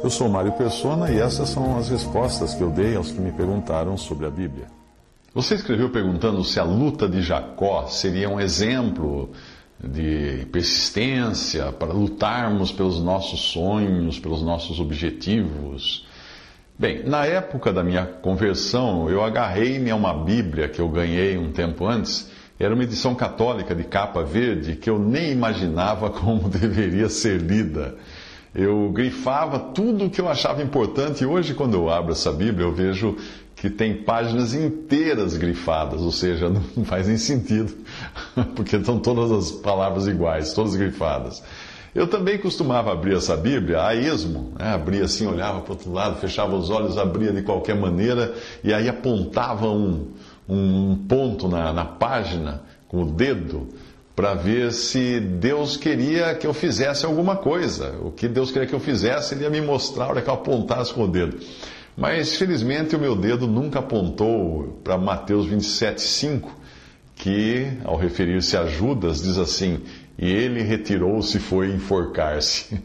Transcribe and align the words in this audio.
Eu 0.00 0.10
sou 0.10 0.28
Mário 0.28 0.52
Persona 0.52 1.10
e 1.10 1.18
essas 1.18 1.48
são 1.48 1.76
as 1.76 1.88
respostas 1.88 2.54
que 2.54 2.62
eu 2.62 2.70
dei 2.70 2.94
aos 2.94 3.10
que 3.10 3.20
me 3.20 3.32
perguntaram 3.32 3.96
sobre 3.96 4.26
a 4.26 4.30
Bíblia. 4.30 4.66
Você 5.34 5.56
escreveu 5.56 5.90
perguntando 5.90 6.44
se 6.44 6.60
a 6.60 6.62
luta 6.62 7.08
de 7.08 7.20
Jacó 7.20 7.86
seria 7.88 8.30
um 8.30 8.38
exemplo 8.38 9.30
de 9.82 10.46
persistência 10.52 11.72
para 11.72 11.92
lutarmos 11.92 12.70
pelos 12.70 13.02
nossos 13.02 13.40
sonhos, 13.40 14.20
pelos 14.20 14.40
nossos 14.40 14.78
objetivos. 14.78 16.06
Bem, 16.78 17.02
na 17.04 17.26
época 17.26 17.72
da 17.72 17.82
minha 17.82 18.06
conversão, 18.06 19.10
eu 19.10 19.22
agarrei-me 19.22 19.90
a 19.90 19.96
uma 19.96 20.14
Bíblia 20.14 20.68
que 20.68 20.80
eu 20.80 20.88
ganhei 20.88 21.36
um 21.36 21.50
tempo 21.50 21.84
antes. 21.84 22.30
Era 22.58 22.72
uma 22.72 22.84
edição 22.84 23.16
católica 23.16 23.74
de 23.74 23.82
capa 23.82 24.22
verde 24.22 24.76
que 24.76 24.88
eu 24.88 24.98
nem 24.98 25.32
imaginava 25.32 26.08
como 26.10 26.48
deveria 26.48 27.08
ser 27.08 27.40
lida. 27.40 27.96
Eu 28.54 28.90
grifava 28.90 29.58
tudo 29.58 30.06
o 30.06 30.10
que 30.10 30.20
eu 30.20 30.28
achava 30.28 30.62
importante 30.62 31.22
e 31.22 31.26
hoje, 31.26 31.54
quando 31.54 31.74
eu 31.74 31.90
abro 31.90 32.12
essa 32.12 32.32
Bíblia, 32.32 32.66
eu 32.66 32.72
vejo 32.72 33.16
que 33.54 33.68
tem 33.68 34.02
páginas 34.02 34.54
inteiras 34.54 35.36
grifadas, 35.36 36.00
ou 36.00 36.12
seja, 36.12 36.48
não 36.76 36.84
faz 36.84 37.08
nem 37.08 37.18
sentido, 37.18 37.74
porque 38.54 38.76
estão 38.76 38.98
todas 38.98 39.30
as 39.30 39.50
palavras 39.50 40.06
iguais, 40.06 40.52
todas 40.52 40.76
grifadas. 40.76 41.42
Eu 41.94 42.06
também 42.06 42.38
costumava 42.38 42.92
abrir 42.92 43.16
essa 43.16 43.36
Bíblia 43.36 43.84
a 43.84 43.94
esmo, 43.94 44.52
né? 44.58 44.74
abria 44.74 45.04
assim, 45.04 45.26
olhava 45.26 45.60
para 45.60 45.70
o 45.70 45.74
outro 45.74 45.92
lado, 45.92 46.20
fechava 46.20 46.54
os 46.54 46.70
olhos, 46.70 46.98
abria 46.98 47.32
de 47.32 47.42
qualquer 47.42 47.74
maneira 47.74 48.34
e 48.62 48.72
aí 48.72 48.88
apontava 48.88 49.68
um, 49.68 50.08
um 50.48 50.96
ponto 51.08 51.48
na, 51.48 51.72
na 51.72 51.84
página 51.84 52.62
com 52.86 53.02
o 53.02 53.06
dedo 53.06 53.68
para 54.18 54.34
ver 54.34 54.72
se 54.72 55.20
Deus 55.20 55.76
queria 55.76 56.34
que 56.34 56.44
eu 56.44 56.52
fizesse 56.52 57.06
alguma 57.06 57.36
coisa. 57.36 57.94
O 58.02 58.10
que 58.10 58.26
Deus 58.26 58.50
queria 58.50 58.66
que 58.66 58.74
eu 58.74 58.80
fizesse, 58.80 59.32
Ele 59.32 59.44
ia 59.44 59.50
me 59.50 59.60
mostrar 59.60 60.18
a 60.18 60.20
que 60.20 60.28
eu 60.28 60.34
apontasse 60.34 60.92
com 60.92 61.04
o 61.04 61.06
dedo. 61.06 61.38
Mas 61.96 62.34
felizmente 62.34 62.96
o 62.96 62.98
meu 62.98 63.14
dedo 63.14 63.46
nunca 63.46 63.78
apontou 63.78 64.80
para 64.82 64.98
Mateus 64.98 65.46
27, 65.46 66.00
5, 66.00 66.52
que, 67.14 67.68
ao 67.84 67.96
referir-se 67.96 68.56
a 68.56 68.66
Judas, 68.66 69.22
diz 69.22 69.38
assim: 69.38 69.82
E 70.18 70.28
ele 70.28 70.62
retirou-se 70.62 71.36
e 71.36 71.40
foi 71.40 71.70
enforcar-se. 71.70 72.76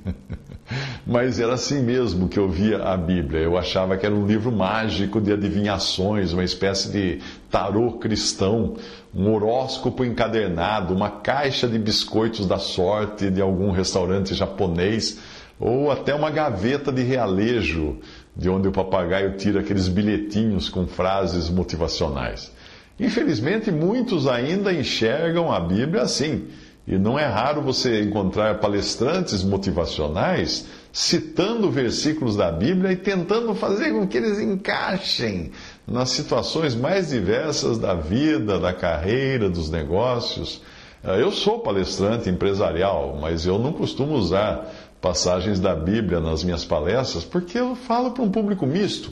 Mas 1.03 1.39
era 1.39 1.55
assim 1.55 1.81
mesmo 1.81 2.29
que 2.29 2.37
eu 2.37 2.47
via 2.47 2.77
a 2.77 2.95
Bíblia. 2.95 3.41
Eu 3.41 3.57
achava 3.57 3.97
que 3.97 4.05
era 4.05 4.13
um 4.13 4.27
livro 4.27 4.51
mágico 4.51 5.19
de 5.19 5.33
adivinhações, 5.33 6.31
uma 6.31 6.43
espécie 6.43 6.91
de 6.91 7.19
tarô 7.53 7.91
cristão, 7.99 8.73
um 9.13 9.31
horóscopo 9.31 10.03
encadernado, 10.03 10.91
uma 10.91 11.11
caixa 11.11 11.67
de 11.67 11.77
biscoitos 11.77 12.47
da 12.47 12.57
sorte 12.57 13.29
de 13.29 13.39
algum 13.39 13.69
restaurante 13.69 14.33
japonês, 14.33 15.19
ou 15.59 15.91
até 15.91 16.15
uma 16.15 16.31
gaveta 16.31 16.91
de 16.91 17.03
realejo 17.03 17.99
de 18.35 18.49
onde 18.49 18.67
o 18.67 18.71
papagaio 18.71 19.37
tira 19.37 19.59
aqueles 19.59 19.87
bilhetinhos 19.87 20.67
com 20.67 20.87
frases 20.87 21.47
motivacionais. 21.47 22.51
Infelizmente, 22.99 23.69
muitos 23.69 24.25
ainda 24.25 24.73
enxergam 24.73 25.51
a 25.51 25.59
Bíblia 25.59 26.01
assim. 26.01 26.47
E 26.87 26.97
não 26.97 27.17
é 27.19 27.25
raro 27.25 27.61
você 27.61 28.01
encontrar 28.01 28.59
palestrantes 28.59 29.43
motivacionais 29.43 30.65
citando 30.91 31.71
versículos 31.71 32.35
da 32.35 32.51
Bíblia 32.51 32.91
e 32.91 32.95
tentando 32.95 33.55
fazer 33.55 33.91
com 33.93 34.05
que 34.05 34.17
eles 34.17 34.39
encaixem 34.39 35.51
nas 35.87 36.09
situações 36.09 36.75
mais 36.75 37.09
diversas 37.09 37.77
da 37.77 37.93
vida, 37.93 38.59
da 38.59 38.73
carreira, 38.73 39.49
dos 39.49 39.69
negócios. 39.69 40.61
Eu 41.03 41.31
sou 41.31 41.59
palestrante 41.59 42.29
empresarial, 42.29 43.17
mas 43.19 43.45
eu 43.45 43.59
não 43.59 43.73
costumo 43.73 44.15
usar 44.15 44.71
passagens 45.01 45.59
da 45.59 45.75
Bíblia 45.75 46.21
nas 46.21 46.43
minhas 46.43 46.63
palestras, 46.63 47.25
porque 47.25 47.59
eu 47.59 47.75
falo 47.75 48.11
para 48.11 48.23
um 48.23 48.31
público 48.31 48.65
misto. 48.65 49.11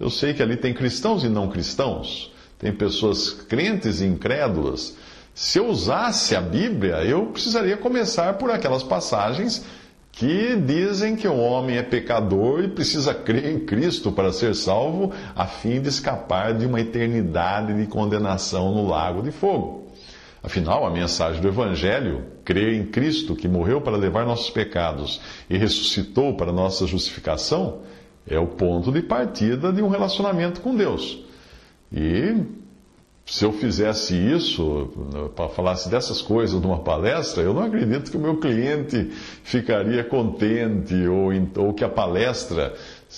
Eu 0.00 0.10
sei 0.10 0.34
que 0.34 0.42
ali 0.42 0.56
tem 0.56 0.74
cristãos 0.74 1.22
e 1.22 1.28
não 1.28 1.48
cristãos, 1.48 2.32
tem 2.58 2.72
pessoas 2.72 3.30
crentes 3.30 4.00
e 4.00 4.06
incrédulas. 4.06 4.96
Se 5.32 5.58
eu 5.58 5.68
usasse 5.68 6.34
a 6.34 6.40
Bíblia, 6.40 7.04
eu 7.04 7.26
precisaria 7.26 7.76
começar 7.76 8.34
por 8.34 8.50
aquelas 8.50 8.82
passagens 8.82 9.64
que 10.18 10.56
dizem 10.56 11.14
que 11.14 11.28
o 11.28 11.38
homem 11.38 11.76
é 11.76 11.82
pecador 11.82 12.64
e 12.64 12.68
precisa 12.68 13.14
crer 13.14 13.46
em 13.46 13.60
Cristo 13.60 14.10
para 14.10 14.32
ser 14.32 14.52
salvo, 14.52 15.12
a 15.34 15.46
fim 15.46 15.80
de 15.80 15.88
escapar 15.88 16.54
de 16.54 16.66
uma 16.66 16.80
eternidade 16.80 17.72
de 17.72 17.86
condenação 17.86 18.74
no 18.74 18.88
lago 18.88 19.22
de 19.22 19.30
fogo. 19.30 19.86
Afinal, 20.42 20.84
a 20.84 20.90
mensagem 20.90 21.40
do 21.40 21.46
Evangelho, 21.46 22.24
crer 22.44 22.72
em 22.74 22.86
Cristo 22.86 23.36
que 23.36 23.46
morreu 23.46 23.80
para 23.80 23.96
levar 23.96 24.26
nossos 24.26 24.50
pecados 24.50 25.20
e 25.48 25.56
ressuscitou 25.56 26.36
para 26.36 26.50
nossa 26.50 26.84
justificação, 26.84 27.82
é 28.26 28.40
o 28.40 28.46
ponto 28.48 28.90
de 28.90 29.02
partida 29.02 29.72
de 29.72 29.80
um 29.82 29.88
relacionamento 29.88 30.60
com 30.60 30.74
Deus. 30.74 31.24
E 31.92 32.42
se 33.30 33.44
eu 33.44 33.52
fizesse 33.52 34.14
isso, 34.14 34.88
para 35.36 35.50
falasse 35.50 35.90
dessas 35.90 36.22
coisas 36.22 36.58
numa 36.60 36.78
palestra, 36.78 37.42
eu 37.42 37.52
não 37.52 37.62
acredito 37.62 38.10
que 38.10 38.16
o 38.16 38.20
meu 38.20 38.38
cliente 38.38 39.10
ficaria 39.42 40.02
contente 40.02 40.94
ou, 41.06 41.30
ou 41.56 41.74
que 41.74 41.84
a 41.84 41.88
palestra 41.90 42.74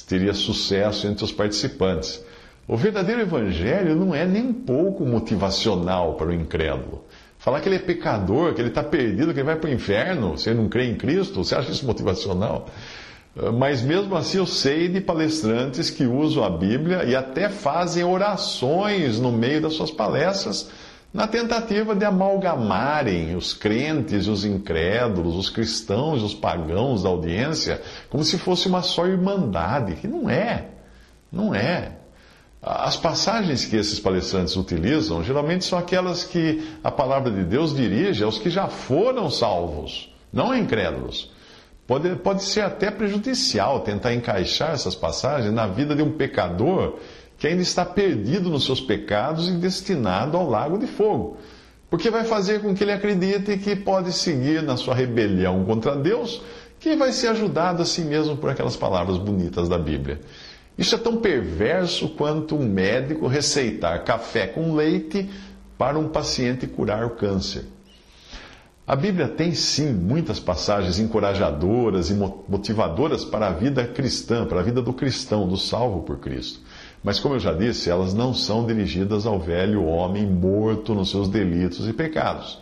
teria 0.08 0.34
sucesso 0.34 1.06
entre 1.06 1.24
os 1.24 1.30
participantes. 1.30 2.20
O 2.66 2.76
verdadeiro 2.76 3.20
evangelho 3.20 3.94
não 3.94 4.12
é 4.12 4.26
nem 4.26 4.52
pouco 4.52 5.04
motivacional 5.04 6.14
para 6.14 6.28
o 6.28 6.34
incrédulo. 6.34 7.04
Falar 7.38 7.60
que 7.60 7.68
ele 7.68 7.76
é 7.76 7.80
pecador, 7.80 8.52
que 8.52 8.60
ele 8.60 8.68
está 8.68 8.82
perdido, 8.82 9.32
que 9.32 9.38
ele 9.38 9.46
vai 9.46 9.56
para 9.56 9.70
o 9.70 9.72
inferno, 9.72 10.36
se 10.36 10.50
ele 10.50 10.60
não 10.60 10.68
crê 10.68 10.86
em 10.86 10.94
Cristo, 10.94 11.42
você 11.42 11.54
acha 11.54 11.70
isso 11.70 11.86
motivacional? 11.86 12.66
Ah, 13.36 13.52
mas 13.52 13.82
mesmo 13.82 14.16
assim 14.16 14.38
eu 14.38 14.46
sei 14.46 14.88
de 14.88 15.00
palestrantes 15.00 15.90
que 15.90 16.04
usam 16.04 16.44
a 16.44 16.50
Bíblia 16.50 17.04
e 17.04 17.14
até 17.14 17.48
fazem 17.48 18.04
orações 18.04 19.18
no 19.18 19.30
meio 19.30 19.62
das 19.62 19.74
suas 19.74 19.90
palestras, 19.90 20.70
na 21.12 21.26
tentativa 21.26 21.94
de 21.94 22.04
amalgamarem 22.04 23.34
os 23.34 23.52
crentes 23.52 24.28
os 24.28 24.44
incrédulos, 24.44 25.36
os 25.36 25.50
cristãos 25.50 26.22
os 26.22 26.34
pagãos 26.34 27.02
da 27.02 27.08
audiência, 27.08 27.82
como 28.08 28.22
se 28.22 28.38
fosse 28.38 28.68
uma 28.68 28.82
só 28.82 29.06
irmandade, 29.06 29.96
que 29.96 30.06
não 30.06 30.30
é. 30.30 30.68
Não 31.32 31.54
é. 31.54 31.96
As 32.62 32.96
passagens 32.96 33.64
que 33.64 33.74
esses 33.74 33.98
palestrantes 33.98 34.54
utilizam 34.54 35.24
geralmente 35.24 35.64
são 35.64 35.78
aquelas 35.78 36.24
que 36.24 36.62
a 36.84 36.90
palavra 36.90 37.30
de 37.30 37.42
Deus 37.42 37.74
dirige 37.74 38.22
aos 38.22 38.38
que 38.38 38.50
já 38.50 38.68
foram 38.68 39.30
salvos, 39.30 40.14
não 40.32 40.50
a 40.50 40.58
incrédulos. 40.58 41.30
Pode, 41.90 42.14
pode 42.14 42.44
ser 42.44 42.60
até 42.60 42.88
prejudicial 42.88 43.80
tentar 43.80 44.14
encaixar 44.14 44.70
essas 44.70 44.94
passagens 44.94 45.52
na 45.52 45.66
vida 45.66 45.92
de 45.92 46.00
um 46.00 46.12
pecador 46.12 47.00
que 47.36 47.48
ainda 47.48 47.62
está 47.62 47.84
perdido 47.84 48.48
nos 48.48 48.64
seus 48.64 48.80
pecados 48.80 49.48
e 49.48 49.56
destinado 49.56 50.36
ao 50.36 50.48
lago 50.48 50.78
de 50.78 50.86
fogo. 50.86 51.38
Porque 51.90 52.08
vai 52.08 52.22
fazer 52.22 52.60
com 52.60 52.72
que 52.76 52.84
ele 52.84 52.92
acredite 52.92 53.56
que 53.56 53.74
pode 53.74 54.12
seguir 54.12 54.62
na 54.62 54.76
sua 54.76 54.94
rebelião 54.94 55.64
contra 55.64 55.96
Deus, 55.96 56.40
que 56.78 56.94
vai 56.94 57.10
ser 57.10 57.26
ajudado 57.26 57.82
a 57.82 57.84
si 57.84 58.02
mesmo 58.02 58.36
por 58.36 58.50
aquelas 58.50 58.76
palavras 58.76 59.18
bonitas 59.18 59.68
da 59.68 59.76
Bíblia. 59.76 60.20
Isso 60.78 60.94
é 60.94 60.98
tão 60.98 61.16
perverso 61.16 62.10
quanto 62.10 62.54
um 62.54 62.64
médico 62.64 63.26
receitar 63.26 64.04
café 64.04 64.46
com 64.46 64.76
leite 64.76 65.28
para 65.76 65.98
um 65.98 66.06
paciente 66.06 66.68
curar 66.68 67.04
o 67.04 67.10
câncer. 67.10 67.64
A 68.90 68.96
Bíblia 68.96 69.28
tem 69.28 69.54
sim 69.54 69.92
muitas 69.92 70.40
passagens 70.40 70.98
encorajadoras 70.98 72.10
e 72.10 72.14
motivadoras 72.14 73.24
para 73.24 73.46
a 73.46 73.52
vida 73.52 73.86
cristã, 73.86 74.44
para 74.44 74.58
a 74.58 74.62
vida 74.64 74.82
do 74.82 74.92
cristão, 74.92 75.46
do 75.46 75.56
salvo 75.56 76.02
por 76.02 76.18
Cristo. 76.18 76.58
Mas, 77.00 77.20
como 77.20 77.36
eu 77.36 77.38
já 77.38 77.52
disse, 77.52 77.88
elas 77.88 78.12
não 78.12 78.34
são 78.34 78.66
dirigidas 78.66 79.26
ao 79.26 79.38
velho 79.38 79.84
homem 79.84 80.26
morto 80.26 80.92
nos 80.92 81.08
seus 81.08 81.28
delitos 81.28 81.86
e 81.86 81.92
pecados. 81.92 82.60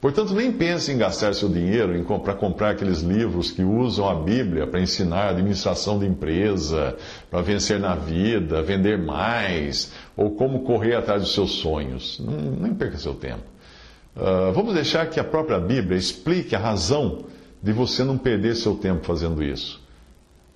Portanto, 0.00 0.32
nem 0.32 0.52
pense 0.52 0.92
em 0.92 0.96
gastar 0.96 1.34
seu 1.34 1.48
dinheiro 1.48 2.04
para 2.20 2.34
comprar 2.34 2.70
aqueles 2.70 3.00
livros 3.00 3.50
que 3.50 3.64
usam 3.64 4.08
a 4.08 4.14
Bíblia 4.14 4.64
para 4.64 4.80
ensinar 4.80 5.30
administração 5.30 5.98
de 5.98 6.06
empresa, 6.06 6.96
para 7.28 7.42
vencer 7.42 7.80
na 7.80 7.96
vida, 7.96 8.62
vender 8.62 8.96
mais, 8.96 9.90
ou 10.16 10.36
como 10.36 10.60
correr 10.60 10.94
atrás 10.94 11.20
dos 11.20 11.34
seus 11.34 11.50
sonhos. 11.54 12.22
Nem 12.60 12.72
perca 12.72 12.96
seu 12.96 13.14
tempo. 13.14 13.57
Uh, 14.18 14.52
vamos 14.52 14.74
deixar 14.74 15.08
que 15.08 15.20
a 15.20 15.24
própria 15.24 15.60
Bíblia 15.60 15.96
explique 15.96 16.56
a 16.56 16.58
razão 16.58 17.26
de 17.62 17.72
você 17.72 18.02
não 18.02 18.18
perder 18.18 18.56
seu 18.56 18.74
tempo 18.74 19.06
fazendo 19.06 19.44
isso. 19.44 19.80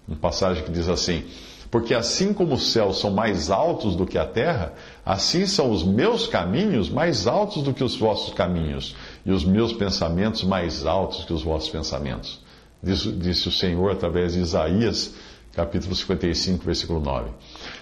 Uma 0.06 0.16
passagem 0.16 0.64
que 0.64 0.72
diz 0.72 0.88
assim: 0.88 1.22
Porque 1.70 1.94
assim 1.94 2.34
como 2.34 2.54
os 2.54 2.72
céus 2.72 2.98
são 2.98 3.12
mais 3.12 3.50
altos 3.50 3.94
do 3.94 4.04
que 4.04 4.18
a 4.18 4.26
terra, 4.26 4.72
assim 5.06 5.46
são 5.46 5.70
os 5.70 5.84
meus 5.84 6.26
caminhos 6.26 6.90
mais 6.90 7.28
altos 7.28 7.62
do 7.62 7.72
que 7.72 7.84
os 7.84 7.94
vossos 7.94 8.34
caminhos, 8.34 8.96
e 9.24 9.30
os 9.30 9.44
meus 9.44 9.72
pensamentos 9.72 10.42
mais 10.42 10.84
altos 10.84 11.24
que 11.24 11.32
os 11.32 11.44
vossos 11.44 11.70
pensamentos. 11.70 12.40
Disse, 12.82 13.12
disse 13.12 13.46
o 13.46 13.52
Senhor 13.52 13.92
através 13.92 14.32
de 14.32 14.40
Isaías, 14.40 15.14
capítulo 15.52 15.94
55, 15.94 16.64
versículo 16.64 16.98
9. 16.98 17.30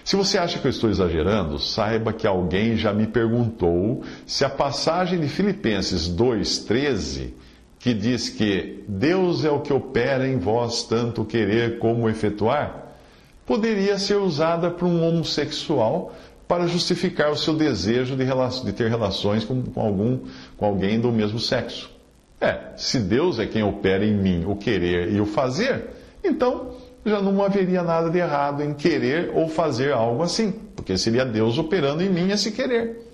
Se 0.03 0.15
você 0.15 0.37
acha 0.37 0.59
que 0.59 0.65
eu 0.65 0.71
estou 0.71 0.89
exagerando, 0.89 1.59
saiba 1.59 2.11
que 2.11 2.25
alguém 2.25 2.75
já 2.75 2.91
me 2.91 3.07
perguntou 3.07 4.03
se 4.25 4.43
a 4.43 4.49
passagem 4.49 5.19
de 5.19 5.27
Filipenses 5.27 6.09
2,13 6.09 7.33
que 7.81 7.93
diz 7.93 8.29
que 8.29 8.83
Deus 8.87 9.43
é 9.43 9.49
o 9.49 9.59
que 9.59 9.73
opera 9.73 10.27
em 10.27 10.37
vós 10.37 10.83
tanto 10.83 11.25
querer 11.25 11.79
como 11.79 12.07
efetuar, 12.07 12.95
poderia 13.45 13.97
ser 13.97 14.17
usada 14.17 14.69
por 14.69 14.85
um 14.85 15.03
homossexual 15.03 16.13
para 16.47 16.67
justificar 16.67 17.31
o 17.31 17.35
seu 17.37 17.55
desejo 17.55 18.15
de, 18.15 18.25
de 18.25 18.73
ter 18.73 18.87
relações 18.87 19.43
com, 19.43 19.63
com, 19.63 19.81
algum, 19.81 20.19
com 20.57 20.65
alguém 20.65 20.99
do 20.99 21.11
mesmo 21.11 21.39
sexo. 21.39 21.89
É, 22.39 22.73
se 22.75 22.99
Deus 22.99 23.39
é 23.39 23.47
quem 23.47 23.63
opera 23.63 24.05
em 24.05 24.15
mim 24.15 24.45
o 24.45 24.55
querer 24.55 25.11
e 25.11 25.19
o 25.19 25.25
fazer, 25.25 25.89
então 26.23 26.75
já 27.05 27.21
não 27.21 27.43
haveria 27.43 27.83
nada 27.83 28.09
de 28.09 28.17
errado 28.17 28.63
em 28.63 28.73
querer 28.73 29.31
ou 29.33 29.47
fazer 29.47 29.93
algo 29.93 30.21
assim, 30.23 30.51
porque 30.75 30.97
seria 30.97 31.25
Deus 31.25 31.57
operando 31.57 32.03
em 32.03 32.09
mim 32.09 32.31
esse 32.31 32.51
querer. 32.51 33.07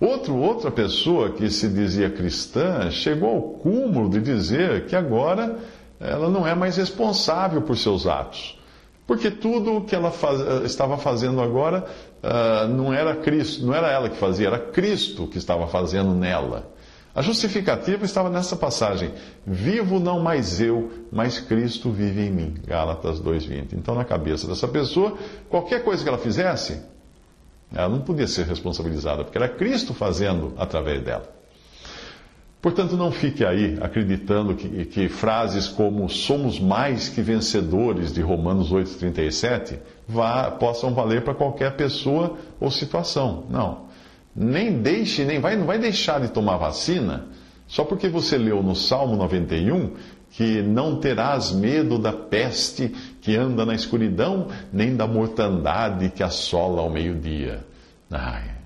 Outro, 0.00 0.36
outra 0.36 0.70
pessoa 0.70 1.30
que 1.30 1.48
se 1.48 1.68
dizia 1.68 2.10
cristã 2.10 2.90
chegou 2.90 3.30
ao 3.30 3.42
cúmulo 3.42 4.08
de 4.10 4.20
dizer 4.20 4.86
que 4.86 4.96
agora 4.96 5.58
ela 6.00 6.28
não 6.28 6.46
é 6.46 6.54
mais 6.54 6.76
responsável 6.76 7.62
por 7.62 7.76
seus 7.76 8.06
atos. 8.06 8.58
Porque 9.06 9.30
tudo 9.30 9.76
o 9.76 9.84
que 9.84 9.94
ela 9.94 10.10
faz, 10.10 10.40
estava 10.64 10.96
fazendo 10.96 11.40
agora 11.40 11.84
uh, 12.22 12.66
não 12.68 12.92
era 12.92 13.14
Cristo, 13.16 13.64
não 13.64 13.74
era 13.74 13.90
ela 13.90 14.08
que 14.08 14.16
fazia, 14.16 14.48
era 14.48 14.58
Cristo 14.58 15.26
que 15.26 15.38
estava 15.38 15.66
fazendo 15.66 16.14
nela. 16.14 16.72
A 17.14 17.20
justificativa 17.20 18.04
estava 18.04 18.30
nessa 18.30 18.56
passagem: 18.56 19.12
Vivo 19.46 20.00
não 20.00 20.20
mais 20.20 20.60
eu, 20.60 20.90
mas 21.10 21.38
Cristo 21.38 21.90
vive 21.90 22.22
em 22.22 22.30
mim. 22.30 22.54
Gálatas 22.66 23.20
2:20. 23.20 23.74
Então, 23.74 23.94
na 23.94 24.04
cabeça 24.04 24.46
dessa 24.46 24.66
pessoa, 24.66 25.16
qualquer 25.48 25.84
coisa 25.84 26.02
que 26.02 26.08
ela 26.08 26.18
fizesse, 26.18 26.80
ela 27.74 27.88
não 27.88 28.00
podia 28.00 28.26
ser 28.26 28.46
responsabilizada, 28.46 29.24
porque 29.24 29.36
era 29.36 29.48
Cristo 29.48 29.92
fazendo 29.92 30.54
através 30.56 31.02
dela. 31.02 31.42
Portanto, 32.62 32.96
não 32.96 33.10
fique 33.10 33.44
aí 33.44 33.76
acreditando 33.80 34.54
que, 34.54 34.84
que 34.84 35.08
frases 35.08 35.66
como 35.66 36.08
somos 36.08 36.60
mais 36.60 37.08
que 37.08 37.20
vencedores 37.20 38.12
de 38.12 38.22
Romanos 38.22 38.72
8,37 38.72 39.78
possam 40.60 40.94
valer 40.94 41.24
para 41.24 41.34
qualquer 41.34 41.74
pessoa 41.76 42.36
ou 42.60 42.70
situação. 42.70 43.44
Não. 43.50 43.91
Nem 44.34 44.80
deixe, 44.80 45.24
nem 45.24 45.40
vai, 45.40 45.56
não 45.56 45.66
vai 45.66 45.78
deixar 45.78 46.20
de 46.20 46.28
tomar 46.28 46.56
vacina 46.56 47.26
só 47.72 47.84
porque 47.84 48.06
você 48.06 48.36
leu 48.36 48.62
no 48.62 48.76
Salmo 48.76 49.16
91 49.16 49.94
que 50.30 50.62
não 50.62 51.00
terás 51.00 51.52
medo 51.52 51.98
da 51.98 52.12
peste 52.12 52.88
que 53.20 53.34
anda 53.36 53.64
na 53.64 53.74
escuridão, 53.74 54.48
nem 54.72 54.94
da 54.96 55.06
mortandade 55.06 56.10
que 56.10 56.22
assola 56.22 56.82
ao 56.82 56.90
meio-dia. 56.90 57.64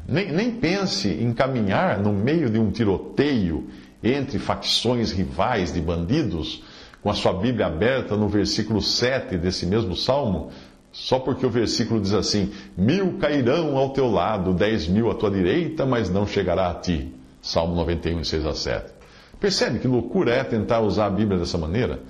Nem, 0.08 0.32
nem 0.32 0.50
pense 0.52 1.08
em 1.08 1.32
caminhar 1.32 2.00
no 2.00 2.12
meio 2.12 2.50
de 2.50 2.58
um 2.58 2.70
tiroteio 2.70 3.68
entre 4.02 4.38
facções 4.38 5.12
rivais 5.12 5.72
de 5.72 5.80
bandidos, 5.80 6.62
com 7.00 7.10
a 7.10 7.14
sua 7.14 7.32
Bíblia 7.32 7.66
aberta 7.66 8.16
no 8.16 8.28
versículo 8.28 8.82
7 8.82 9.36
desse 9.38 9.66
mesmo 9.66 9.94
salmo, 9.96 10.50
só 10.98 11.18
porque 11.18 11.44
o 11.44 11.50
versículo 11.50 12.00
diz 12.00 12.14
assim: 12.14 12.52
Mil 12.76 13.18
cairão 13.18 13.76
ao 13.76 13.90
teu 13.90 14.10
lado, 14.10 14.54
dez 14.54 14.88
mil 14.88 15.10
à 15.10 15.14
tua 15.14 15.30
direita, 15.30 15.84
mas 15.84 16.08
não 16.08 16.26
chegará 16.26 16.70
a 16.70 16.74
ti. 16.74 17.12
Salmo 17.42 17.74
91, 17.76 18.24
6 18.24 18.46
a 18.46 18.54
7. 18.54 18.94
Percebe 19.38 19.78
que 19.78 19.86
loucura 19.86 20.32
é 20.32 20.42
tentar 20.42 20.80
usar 20.80 21.06
a 21.06 21.10
Bíblia 21.10 21.38
dessa 21.38 21.58
maneira? 21.58 22.00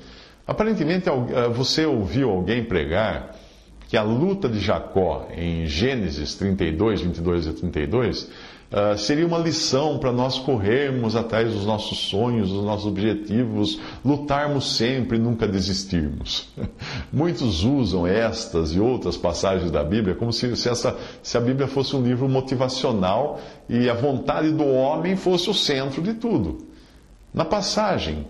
Aparentemente 0.47 1.09
eh, 1.09 1.49
você 1.49 1.85
ouviu 1.85 2.31
alguém 2.31 2.65
pregar 2.65 3.37
que 3.89 3.97
a 3.97 4.03
luta 4.03 4.49
de 4.49 4.61
Jacó 4.61 5.29
em 5.37 5.67
Gênesis 5.67 6.37
32, 6.37 7.03
22 7.03 7.47
e 7.49 7.53
32 7.55 8.31
uh, 8.73 8.99
seria 8.99 9.27
uma 9.27 9.39
lição 9.39 9.99
para 9.99 10.13
nós 10.13 10.39
corrermos 10.39 11.17
atrás 11.17 11.53
dos 11.53 11.65
nossos 11.65 11.99
sonhos, 11.99 12.51
dos 12.51 12.65
nossos 12.65 12.87
objetivos, 12.87 13.81
lutarmos 14.05 14.77
sempre 14.77 15.17
e 15.17 15.21
nunca 15.21 15.47
desistirmos. 15.47 16.49
Muitos 17.13 17.65
usam 17.65 18.07
estas 18.07 18.73
e 18.73 18.81
outras 18.81 19.17
passagens 19.17 19.71
da 19.71 19.85
Bíblia 19.85 20.15
como 20.15 20.33
se, 20.33 20.57
se, 20.57 20.69
essa, 20.69 20.97
se 21.23 21.37
a 21.37 21.41
Bíblia 21.41 21.67
fosse 21.67 21.95
um 21.97 22.03
livro 22.03 22.29
motivacional 22.29 23.41
e 23.69 23.89
a 23.89 23.95
vontade 23.95 24.51
do 24.53 24.67
homem 24.67 25.17
fosse 25.17 25.51
o 25.51 25.55
centro 25.55 26.03
de 26.03 26.15
tudo. 26.15 26.67
Na 27.33 27.45
passagem, 27.45 28.27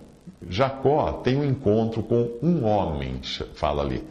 Jacó 0.48 1.12
tem 1.12 1.36
um 1.36 1.44
encontro 1.44 2.02
com 2.02 2.30
um 2.42 2.64
homem, 2.64 3.20
fala 3.54 3.82
ali. 3.82 4.02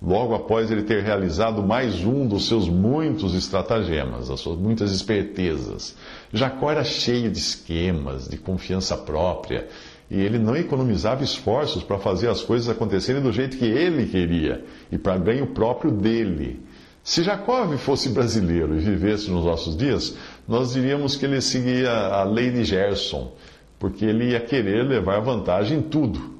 Logo 0.00 0.34
após 0.34 0.70
ele 0.70 0.84
ter 0.84 1.02
realizado 1.02 1.62
mais 1.62 2.04
um 2.04 2.26
dos 2.26 2.46
seus 2.46 2.68
muitos 2.68 3.34
estratagemas, 3.34 4.30
as 4.30 4.38
suas 4.40 4.56
muitas 4.56 4.92
espertezas. 4.92 5.96
Jacó 6.32 6.70
era 6.70 6.84
cheio 6.84 7.30
de 7.30 7.38
esquemas, 7.38 8.28
de 8.28 8.36
confiança 8.36 8.96
própria, 8.96 9.66
e 10.10 10.20
ele 10.20 10.38
não 10.38 10.56
economizava 10.56 11.24
esforços 11.24 11.82
para 11.82 11.98
fazer 11.98 12.28
as 12.28 12.42
coisas 12.42 12.68
acontecerem 12.68 13.20
do 13.20 13.32
jeito 13.32 13.56
que 13.56 13.64
ele 13.64 14.06
queria 14.06 14.64
e 14.90 14.96
para 14.96 15.18
ganho 15.18 15.48
próprio 15.48 15.90
dele. 15.90 16.60
Se 17.02 17.22
Jacó 17.22 17.66
fosse 17.76 18.08
brasileiro 18.10 18.76
e 18.76 18.80
vivesse 18.80 19.30
nos 19.30 19.44
nossos 19.44 19.76
dias, 19.76 20.16
nós 20.46 20.74
diríamos 20.74 21.16
que 21.16 21.26
ele 21.26 21.40
seguia 21.40 21.90
a 21.90 22.22
lei 22.22 22.50
de 22.50 22.64
Gerson 22.64 23.32
porque 23.78 24.04
ele 24.04 24.30
ia 24.30 24.40
querer 24.40 24.84
levar 24.84 25.20
vantagem 25.20 25.78
em 25.78 25.82
tudo. 25.82 26.38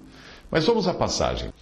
Mas 0.50 0.66
vamos 0.66 0.88
à 0.88 0.94
passagem. 0.94 1.52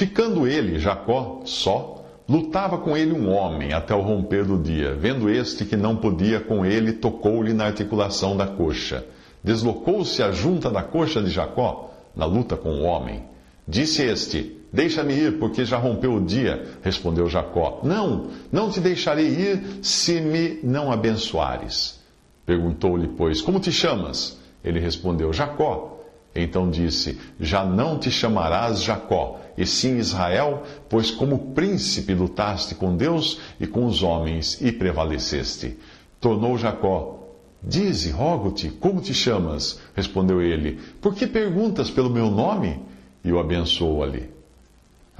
Ficando 0.00 0.46
ele, 0.46 0.78
Jacó, 0.78 1.42
só, 1.44 2.02
lutava 2.26 2.78
com 2.78 2.96
ele 2.96 3.12
um 3.12 3.28
homem 3.28 3.74
até 3.74 3.94
o 3.94 4.00
romper 4.00 4.46
do 4.46 4.56
dia. 4.56 4.94
Vendo 4.94 5.28
este 5.28 5.66
que 5.66 5.76
não 5.76 5.94
podia 5.94 6.40
com 6.40 6.64
ele, 6.64 6.94
tocou-lhe 6.94 7.52
na 7.52 7.66
articulação 7.66 8.34
da 8.34 8.46
coxa. 8.46 9.04
Deslocou-se 9.44 10.22
a 10.22 10.32
junta 10.32 10.70
da 10.70 10.82
coxa 10.82 11.22
de 11.22 11.28
Jacó 11.28 11.92
na 12.16 12.24
luta 12.24 12.56
com 12.56 12.70
o 12.70 12.84
homem. 12.84 13.24
Disse 13.68 14.02
este: 14.02 14.56
Deixa-me 14.72 15.12
ir, 15.12 15.38
porque 15.38 15.66
já 15.66 15.76
rompeu 15.76 16.14
o 16.14 16.24
dia. 16.24 16.66
Respondeu 16.82 17.28
Jacó: 17.28 17.80
Não, 17.82 18.28
não 18.50 18.70
te 18.70 18.80
deixarei 18.80 19.26
ir 19.26 19.80
se 19.82 20.18
me 20.18 20.60
não 20.62 20.90
abençoares. 20.90 22.00
Perguntou-lhe, 22.46 23.06
pois, 23.06 23.42
Como 23.42 23.60
te 23.60 23.70
chamas? 23.70 24.40
Ele 24.64 24.80
respondeu: 24.80 25.30
Jacó. 25.30 25.99
Então 26.34 26.70
disse: 26.70 27.18
Já 27.38 27.64
não 27.64 27.98
te 27.98 28.10
chamarás 28.10 28.82
Jacó, 28.82 29.40
e 29.58 29.66
sim 29.66 29.98
Israel, 29.98 30.62
pois 30.88 31.10
como 31.10 31.52
príncipe 31.52 32.14
lutaste 32.14 32.74
com 32.74 32.96
Deus 32.96 33.40
e 33.58 33.66
com 33.66 33.84
os 33.86 34.02
homens 34.02 34.60
e 34.60 34.70
prevaleceste. 34.70 35.76
Tornou 36.20 36.56
Jacó: 36.56 37.18
Dize, 37.62 38.10
rogo-te, 38.10 38.70
como 38.70 39.00
te 39.00 39.12
chamas? 39.12 39.80
Respondeu 39.94 40.40
ele: 40.40 40.78
Por 41.00 41.14
que 41.14 41.26
perguntas 41.26 41.90
pelo 41.90 42.10
meu 42.10 42.30
nome? 42.30 42.80
E 43.24 43.32
o 43.32 43.38
abençoou 43.38 44.02
ali. 44.02 44.30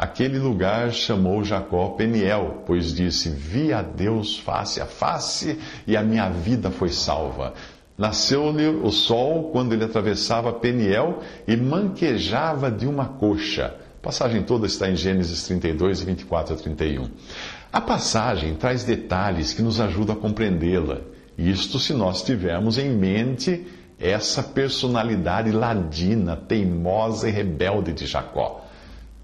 Aquele 0.00 0.38
lugar 0.38 0.92
chamou 0.92 1.44
Jacó 1.44 1.88
Peniel, 1.90 2.62
pois 2.64 2.94
disse: 2.94 3.28
Vi 3.28 3.70
a 3.70 3.82
Deus 3.82 4.38
face 4.38 4.80
a 4.80 4.86
face 4.86 5.58
e 5.86 5.94
a 5.94 6.02
minha 6.02 6.30
vida 6.30 6.70
foi 6.70 6.88
salva. 6.88 7.52
Nasceu-lhe 8.00 8.66
o 8.66 8.90
sol 8.90 9.50
quando 9.50 9.74
ele 9.74 9.84
atravessava 9.84 10.54
Peniel 10.54 11.18
e 11.46 11.54
manquejava 11.54 12.70
de 12.70 12.86
uma 12.86 13.04
coxa. 13.04 13.74
A 13.98 14.02
passagem 14.02 14.42
toda 14.42 14.66
está 14.66 14.88
em 14.88 14.96
Gênesis 14.96 15.42
32, 15.42 16.00
24 16.00 16.54
a 16.54 16.56
31. 16.56 17.10
A 17.70 17.78
passagem 17.78 18.54
traz 18.54 18.84
detalhes 18.84 19.52
que 19.52 19.60
nos 19.60 19.78
ajudam 19.82 20.16
a 20.16 20.18
compreendê-la. 20.18 21.02
Isto 21.36 21.78
se 21.78 21.92
nós 21.92 22.22
tivermos 22.22 22.78
em 22.78 22.88
mente 22.88 23.66
essa 23.98 24.42
personalidade 24.42 25.52
ladina, 25.52 26.36
teimosa 26.36 27.28
e 27.28 27.32
rebelde 27.32 27.92
de 27.92 28.06
Jacó. 28.06 28.64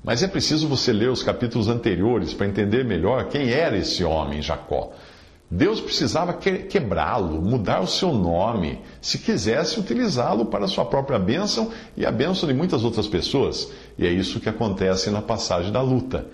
Mas 0.04 0.22
é 0.22 0.28
preciso 0.28 0.68
você 0.68 0.92
ler 0.92 1.08
os 1.08 1.22
capítulos 1.22 1.68
anteriores 1.68 2.34
para 2.34 2.46
entender 2.46 2.84
melhor 2.84 3.30
quem 3.30 3.48
era 3.48 3.78
esse 3.78 4.04
homem, 4.04 4.42
Jacó. 4.42 4.92
Deus 5.48 5.80
precisava 5.80 6.32
quebrá-lo, 6.34 7.40
mudar 7.40 7.80
o 7.80 7.86
seu 7.86 8.12
nome, 8.12 8.80
se 9.00 9.18
quisesse 9.18 9.78
utilizá-lo 9.78 10.46
para 10.46 10.66
sua 10.66 10.84
própria 10.84 11.20
bênção 11.20 11.70
e 11.96 12.04
a 12.04 12.10
bênção 12.10 12.48
de 12.48 12.54
muitas 12.54 12.82
outras 12.82 13.06
pessoas. 13.06 13.70
E 13.96 14.04
é 14.04 14.10
isso 14.10 14.40
que 14.40 14.48
acontece 14.48 15.08
na 15.08 15.22
passagem 15.22 15.70
da 15.70 15.80
luta. 15.80 16.26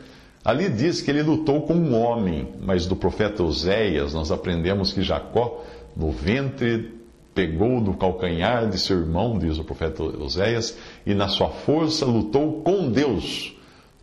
Ali 0.42 0.68
diz 0.70 1.02
que 1.02 1.10
ele 1.10 1.22
lutou 1.22 1.62
com 1.62 1.74
um 1.74 1.94
homem, 1.94 2.48
mas 2.60 2.86
do 2.86 2.96
profeta 2.96 3.42
Oséias 3.42 4.14
nós 4.14 4.32
aprendemos 4.32 4.92
que 4.92 5.02
Jacó, 5.02 5.62
no 5.94 6.10
ventre 6.10 6.98
pegou 7.34 7.80
do 7.80 7.94
calcanhar 7.94 8.68
de 8.68 8.78
seu 8.78 8.98
irmão, 8.98 9.38
diz 9.38 9.58
o 9.58 9.64
profeta 9.64 10.02
Oséias, 10.02 10.76
e 11.04 11.14
na 11.14 11.28
sua 11.28 11.48
força 11.48 12.06
lutou 12.06 12.62
com 12.62 12.90
Deus. 12.90 13.54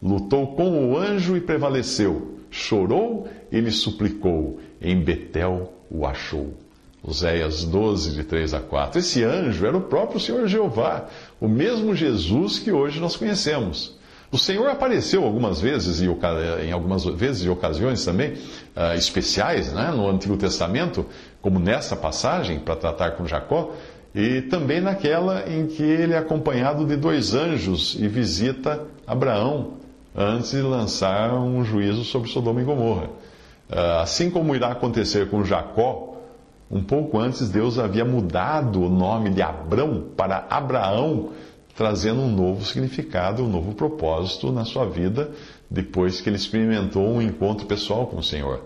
Lutou 0.01 0.55
com 0.55 0.91
o 0.91 0.97
anjo 0.97 1.35
e 1.35 1.41
prevaleceu. 1.41 2.38
Chorou 2.49 3.27
e 3.51 3.59
lhe 3.59 3.71
suplicou. 3.71 4.59
Em 4.81 4.99
Betel 4.99 5.73
o 5.89 6.05
achou. 6.05 6.53
Oséias 7.01 7.63
12, 7.63 8.11
de 8.11 8.23
3 8.23 8.53
a 8.53 8.59
4. 8.59 8.99
Esse 8.99 9.23
anjo 9.23 9.65
era 9.65 9.77
o 9.77 9.81
próprio 9.81 10.19
Senhor 10.19 10.47
Jeová, 10.47 11.07
o 11.39 11.47
mesmo 11.47 11.95
Jesus 11.95 12.59
que 12.59 12.71
hoje 12.71 12.99
nós 12.99 13.15
conhecemos. 13.15 13.97
O 14.31 14.37
Senhor 14.37 14.69
apareceu 14.69 15.23
algumas 15.23 15.59
vezes, 15.59 16.01
e 16.01 16.05
em 16.05 16.71
algumas 16.71 17.03
vezes 17.05 17.45
e 17.45 17.49
ocasiões 17.49 18.05
também 18.05 18.33
uh, 18.33 18.93
especiais 18.95 19.73
né, 19.73 19.91
no 19.91 20.07
Antigo 20.07 20.37
Testamento, 20.37 21.05
como 21.41 21.57
nessa 21.57 21.95
passagem, 21.95 22.59
para 22.59 22.75
tratar 22.75 23.11
com 23.11 23.25
Jacó, 23.25 23.73
e 24.13 24.41
também 24.43 24.81
naquela 24.81 25.49
em 25.49 25.65
que 25.65 25.81
ele 25.81 26.13
é 26.13 26.17
acompanhado 26.17 26.85
de 26.85 26.95
dois 26.95 27.33
anjos 27.33 27.95
e 27.99 28.07
visita 28.07 28.85
Abraão 29.07 29.78
antes 30.15 30.51
de 30.51 30.61
lançar 30.61 31.33
um 31.33 31.63
juízo 31.63 32.03
sobre 32.03 32.29
Sodoma 32.29 32.61
e 32.61 32.65
Gomorra. 32.65 33.09
Uh, 33.69 34.01
assim 34.01 34.29
como 34.29 34.55
irá 34.55 34.71
acontecer 34.71 35.29
com 35.29 35.43
Jacó, 35.43 36.17
um 36.69 36.83
pouco 36.83 37.19
antes 37.19 37.49
Deus 37.49 37.79
havia 37.79 38.05
mudado 38.05 38.81
o 38.81 38.89
nome 38.89 39.29
de 39.29 39.41
Abrão 39.41 40.05
para 40.15 40.45
Abraão 40.49 41.29
trazendo 41.79 42.19
um 42.19 42.29
novo 42.29 42.65
significado, 42.65 43.41
um 43.41 43.47
novo 43.47 43.73
propósito 43.73 44.51
na 44.51 44.65
sua 44.65 44.83
vida, 44.83 45.31
depois 45.71 46.19
que 46.19 46.27
ele 46.27 46.35
experimentou 46.35 47.07
um 47.07 47.21
encontro 47.21 47.65
pessoal 47.65 48.05
com 48.05 48.17
o 48.17 48.23
Senhor. 48.23 48.65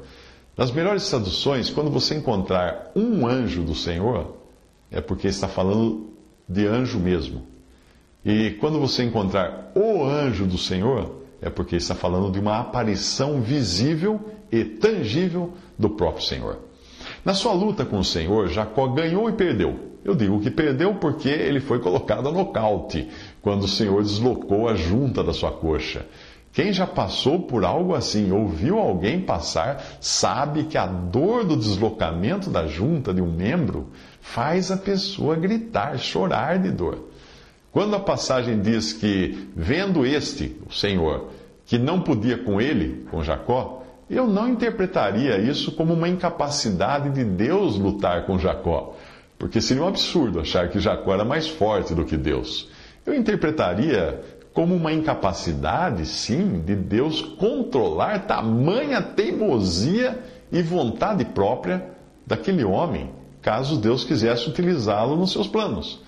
Nas 0.58 0.72
melhores 0.72 1.08
traduções, 1.08 1.70
quando 1.70 1.92
você 1.92 2.16
encontrar 2.16 2.92
um 2.96 3.28
anjo 3.28 3.62
do 3.62 3.76
Senhor, 3.76 4.36
é 4.90 5.00
porque 5.00 5.28
está 5.28 5.48
falando 5.48 6.10
de 6.50 6.66
anjo 6.66 6.98
mesmo. 6.98 7.44
E 8.26 8.58
quando 8.60 8.80
você 8.80 9.04
encontrar 9.04 9.72
o 9.76 10.04
anjo 10.04 10.48
do 10.48 10.58
Senhor, 10.58 11.23
é 11.44 11.50
porque 11.50 11.76
está 11.76 11.94
falando 11.94 12.32
de 12.32 12.40
uma 12.40 12.60
aparição 12.60 13.42
visível 13.42 14.20
e 14.52 14.64
tangível 14.64 15.54
do 15.78 15.90
próprio 15.90 16.24
Senhor. 16.24 16.60
Na 17.26 17.34
sua 17.34 17.54
luta 17.54 17.86
com 17.86 18.00
o 18.00 18.04
Senhor, 18.04 18.48
Jacó 18.48 18.88
ganhou 18.88 19.30
e 19.30 19.34
perdeu. 19.34 19.92
Eu 20.04 20.16
digo 20.16 20.40
que 20.42 20.50
perdeu 20.50 20.96
porque 20.96 21.30
ele 21.30 21.60
foi 21.60 21.80
colocado 21.80 22.28
a 22.28 22.32
nocaute 22.32 23.10
quando 23.42 23.64
o 23.64 23.68
Senhor 23.68 24.02
deslocou 24.02 24.68
a 24.68 24.76
junta 24.76 25.24
da 25.24 25.34
sua 25.34 25.52
coxa. 25.52 26.06
Quem 26.52 26.72
já 26.72 26.86
passou 26.86 27.40
por 27.40 27.66
algo 27.66 27.96
assim, 27.96 28.32
ouviu 28.32 28.78
alguém 28.78 29.20
passar, 29.20 29.84
sabe 30.00 30.66
que 30.66 30.78
a 30.78 30.86
dor 30.86 31.44
do 31.44 31.58
deslocamento 31.58 32.50
da 32.50 32.68
junta 32.68 33.14
de 33.14 33.22
um 33.22 33.32
membro 33.32 33.88
faz 34.22 34.70
a 34.70 34.78
pessoa 34.78 35.36
gritar, 35.36 35.98
chorar 35.98 36.60
de 36.60 36.70
dor. 36.70 37.10
Quando 37.74 37.96
a 37.98 38.00
passagem 38.00 38.62
diz 38.62 38.94
que, 38.94 39.50
vendo 39.54 40.06
este, 40.06 40.56
o 40.66 40.72
Senhor, 40.72 41.32
que 41.66 41.78
não 41.78 42.00
podia 42.00 42.38
com 42.38 42.62
ele, 42.62 43.06
com 43.12 43.22
Jacó, 43.22 43.84
eu 44.10 44.28
não 44.28 44.48
interpretaria 44.48 45.38
isso 45.40 45.74
como 45.74 45.94
uma 45.94 46.08
incapacidade 46.08 47.10
de 47.10 47.26
Deus 47.26 47.76
lutar 47.76 48.26
com 48.26 48.40
Jacó 48.40 48.96
porque 49.44 49.60
seria 49.60 49.84
um 49.84 49.88
absurdo 49.88 50.40
achar 50.40 50.70
que 50.70 50.80
Jacó 50.80 51.14
era 51.14 51.26
mais 51.26 51.50
forte 51.50 51.94
do 51.94 52.06
que 52.06 52.16
Deus. 52.16 52.70
Eu 53.06 53.14
interpretaria 53.14 54.24
como 54.54 54.74
uma 54.74 54.94
incapacidade, 54.94 56.06
sim, 56.06 56.62
de 56.62 56.74
Deus 56.74 57.22
controlar 57.22 58.26
tamanha 58.26 59.02
teimosia 59.02 60.18
e 60.50 60.62
vontade 60.62 61.26
própria 61.26 61.90
daquele 62.26 62.64
homem, 62.64 63.12
caso 63.42 63.82
Deus 63.82 64.06
quisesse 64.06 64.48
utilizá-lo 64.48 65.18
nos 65.18 65.34
seus 65.34 65.48
planos. 65.50 66.02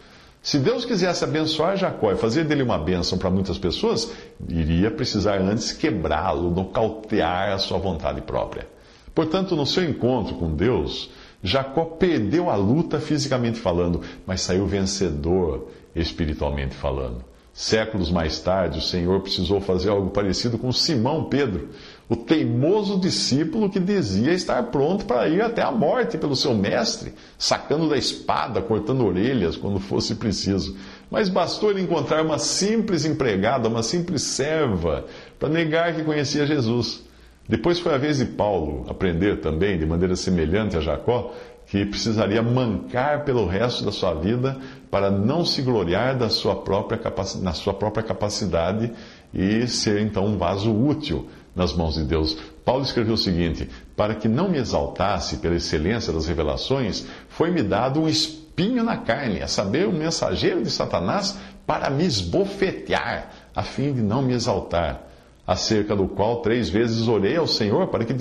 Se 0.45 0.59
Deus 0.59 0.85
quisesse 0.85 1.23
abençoar 1.23 1.75
Jacó 1.75 2.11
e 2.11 2.17
fazer 2.17 2.43
dele 2.43 2.61
uma 2.61 2.77
bênção 2.77 3.17
para 3.17 3.31
muitas 3.31 3.57
pessoas, 3.57 4.11
iria 4.47 4.91
precisar 4.91 5.41
antes 5.41 5.71
quebrá-lo, 5.71 6.51
nocautear 6.51 7.51
a 7.51 7.57
sua 7.57 7.79
vontade 7.79 8.21
própria. 8.21 8.67
Portanto, 9.15 9.55
no 9.55 9.65
seu 9.65 9.83
encontro 9.83 10.35
com 10.35 10.55
Deus, 10.55 11.09
Jacó 11.41 11.85
perdeu 11.85 12.47
a 12.51 12.55
luta 12.55 12.99
fisicamente 12.99 13.59
falando, 13.59 14.01
mas 14.23 14.41
saiu 14.41 14.67
vencedor 14.67 15.67
espiritualmente 15.95 16.75
falando. 16.75 17.25
Séculos 17.51 18.11
mais 18.11 18.39
tarde, 18.39 18.77
o 18.77 18.83
Senhor 18.83 19.21
precisou 19.21 19.59
fazer 19.59 19.89
algo 19.89 20.11
parecido 20.11 20.59
com 20.59 20.71
Simão 20.71 21.23
Pedro, 21.23 21.69
o 22.07 22.15
teimoso 22.15 22.99
discípulo 22.99 23.69
que 23.69 23.79
dizia 23.79 24.31
estar 24.31 24.61
pronto 24.63 25.05
para 25.05 25.27
ir 25.27 25.41
até 25.41 25.63
a 25.63 25.71
morte 25.71 26.17
pelo 26.17 26.35
seu 26.35 26.53
mestre, 26.53 27.13
sacando 27.37 27.89
da 27.89 27.97
espada, 27.97 28.61
cortando 28.61 29.05
orelhas 29.05 29.57
quando 29.57 29.79
fosse 29.79 30.15
preciso. 30.15 30.77
Mas 31.09 31.29
bastou 31.29 31.71
ele 31.71 31.81
encontrar 31.81 32.23
uma 32.23 32.37
simples 32.37 33.05
empregada, 33.05 33.67
uma 33.67 33.81
simples 33.81 34.21
serva, 34.21 35.05
para 35.39 35.49
negar 35.49 35.95
que 35.95 36.03
conhecia 36.03 36.45
Jesus. 36.45 37.03
Depois 37.47 37.79
foi 37.79 37.93
a 37.93 37.97
vez 37.97 38.17
de 38.17 38.25
Paulo 38.25 38.85
aprender 38.87 39.39
também, 39.39 39.77
de 39.77 39.85
maneira 39.85 40.15
semelhante 40.15 40.77
a 40.77 40.81
Jacó, 40.81 41.33
que 41.67 41.85
precisaria 41.85 42.43
mancar 42.43 43.25
pelo 43.25 43.47
resto 43.47 43.83
da 43.83 43.91
sua 43.91 44.13
vida 44.13 44.57
para 44.91 45.09
não 45.09 45.43
se 45.43 45.63
gloriar 45.63 46.15
da 46.15 46.29
sua 46.29 46.55
própria 46.55 46.99
na 47.41 47.53
sua 47.53 47.73
própria 47.73 48.03
capacidade 48.03 48.91
e 49.33 49.67
ser 49.67 50.01
então 50.01 50.25
um 50.25 50.37
vaso 50.37 50.71
útil 50.71 51.27
nas 51.55 51.73
mãos 51.73 51.95
de 51.95 52.03
Deus. 52.03 52.37
Paulo 52.63 52.83
escreveu 52.83 53.13
o 53.13 53.17
seguinte: 53.17 53.69
Para 53.95 54.15
que 54.15 54.27
não 54.27 54.49
me 54.49 54.57
exaltasse 54.57 55.37
pela 55.37 55.55
excelência 55.55 56.11
das 56.11 56.27
revelações, 56.27 57.05
foi-me 57.29 57.63
dado 57.63 58.01
um 58.01 58.09
espinho 58.09 58.83
na 58.83 58.97
carne, 58.97 59.41
a 59.41 59.47
saber, 59.47 59.87
um 59.87 59.93
mensageiro 59.93 60.61
de 60.61 60.69
Satanás, 60.69 61.37
para 61.65 61.89
me 61.89 62.05
esbofetear, 62.05 63.31
a 63.55 63.63
fim 63.63 63.93
de 63.93 64.01
não 64.01 64.21
me 64.21 64.33
exaltar 64.33 65.05
acerca 65.47 65.95
do 65.95 66.07
qual 66.07 66.41
três 66.41 66.69
vezes 66.69 67.07
orei 67.07 67.37
ao 67.37 67.47
Senhor 67.47 67.87
para 67.87 68.03
que, 68.03 68.13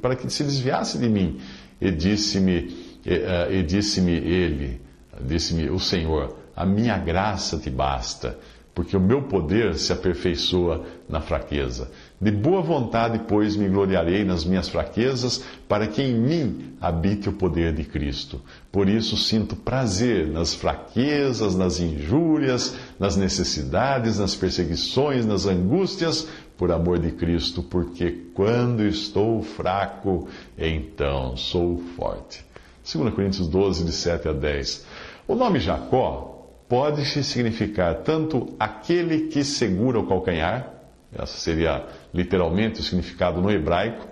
para 0.00 0.16
que 0.16 0.30
se 0.30 0.42
desviasse 0.42 0.98
de 0.98 1.08
mim. 1.08 1.38
E 1.80 1.90
disse-me, 1.90 2.98
e, 3.04 3.14
uh, 3.14 3.52
e 3.52 3.62
disse-me 3.62 4.12
ele, 4.12 4.80
disse-me 5.20 5.68
o 5.70 5.78
Senhor, 5.78 6.36
a 6.56 6.64
minha 6.64 6.96
graça 6.98 7.58
te 7.58 7.70
basta, 7.70 8.38
porque 8.74 8.96
o 8.96 9.00
meu 9.00 9.22
poder 9.22 9.76
se 9.76 9.92
aperfeiçoa 9.92 10.84
na 11.08 11.20
fraqueza. 11.20 11.90
De 12.20 12.30
boa 12.30 12.60
vontade, 12.60 13.22
pois, 13.26 13.56
me 13.56 13.66
gloriarei 13.66 14.24
nas 14.24 14.44
minhas 14.44 14.68
fraquezas, 14.68 15.42
para 15.66 15.86
que 15.86 16.02
em 16.02 16.14
mim 16.14 16.74
habite 16.78 17.30
o 17.30 17.32
poder 17.32 17.72
de 17.72 17.82
Cristo. 17.82 18.42
Por 18.70 18.90
isso 18.90 19.16
sinto 19.16 19.56
prazer 19.56 20.26
nas 20.26 20.52
fraquezas, 20.52 21.56
nas 21.56 21.80
injúrias, 21.80 22.76
nas 22.98 23.16
necessidades, 23.16 24.18
nas 24.18 24.34
perseguições, 24.34 25.24
nas 25.24 25.46
angústias, 25.46 26.28
por 26.58 26.70
amor 26.70 26.98
de 26.98 27.10
Cristo, 27.12 27.62
porque 27.62 28.26
quando 28.34 28.84
estou 28.84 29.42
fraco, 29.42 30.28
então 30.58 31.38
sou 31.38 31.78
forte. 31.96 32.44
2 32.84 33.14
Coríntios 33.14 33.48
12, 33.48 33.82
de 33.82 33.92
7 33.92 34.28
a 34.28 34.32
10. 34.34 34.84
O 35.26 35.34
nome 35.34 35.58
Jacó 35.58 36.50
pode 36.68 37.02
significar 37.24 38.02
tanto 38.02 38.54
aquele 38.58 39.28
que 39.28 39.42
segura 39.42 39.98
o 39.98 40.06
calcanhar, 40.06 40.79
essa 41.12 41.36
seria 41.38 41.84
literalmente 42.14 42.80
o 42.80 42.82
significado 42.82 43.40
no 43.40 43.50
hebraico, 43.50 44.06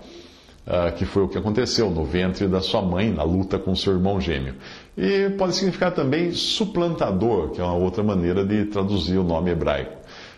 uh, 0.67 0.93
que 0.95 1.05
foi 1.05 1.23
o 1.23 1.27
que 1.27 1.37
aconteceu 1.37 1.89
no 1.89 2.03
ventre 2.03 2.47
da 2.47 2.61
sua 2.61 2.81
mãe, 2.81 3.11
na 3.11 3.23
luta 3.23 3.57
com 3.57 3.75
seu 3.75 3.93
irmão 3.93 4.19
gêmeo. 4.19 4.55
E 4.97 5.29
pode 5.37 5.55
significar 5.55 5.93
também 5.93 6.31
suplantador, 6.31 7.51
que 7.51 7.61
é 7.61 7.63
uma 7.63 7.75
outra 7.75 8.03
maneira 8.03 8.45
de 8.45 8.65
traduzir 8.65 9.17
o 9.17 9.23
nome 9.23 9.51
hebraico. 9.51 9.97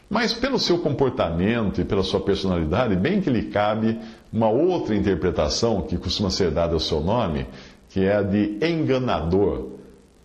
Mas 0.09 0.33
pelo 0.33 0.59
seu 0.59 0.77
comportamento 0.77 1.79
e 1.79 1.85
pela 1.85 2.03
sua 2.03 2.19
personalidade, 2.19 2.95
bem 2.97 3.21
que 3.21 3.29
lhe 3.29 3.43
cabe 3.43 3.97
uma 4.31 4.49
outra 4.49 4.93
interpretação 4.93 5.81
que 5.81 5.97
costuma 5.97 6.29
ser 6.29 6.51
dada 6.51 6.73
ao 6.73 6.81
seu 6.81 6.99
nome, 6.99 7.47
que 7.89 8.03
é 8.03 8.17
a 8.17 8.21
de 8.21 8.57
enganador, 8.61 9.80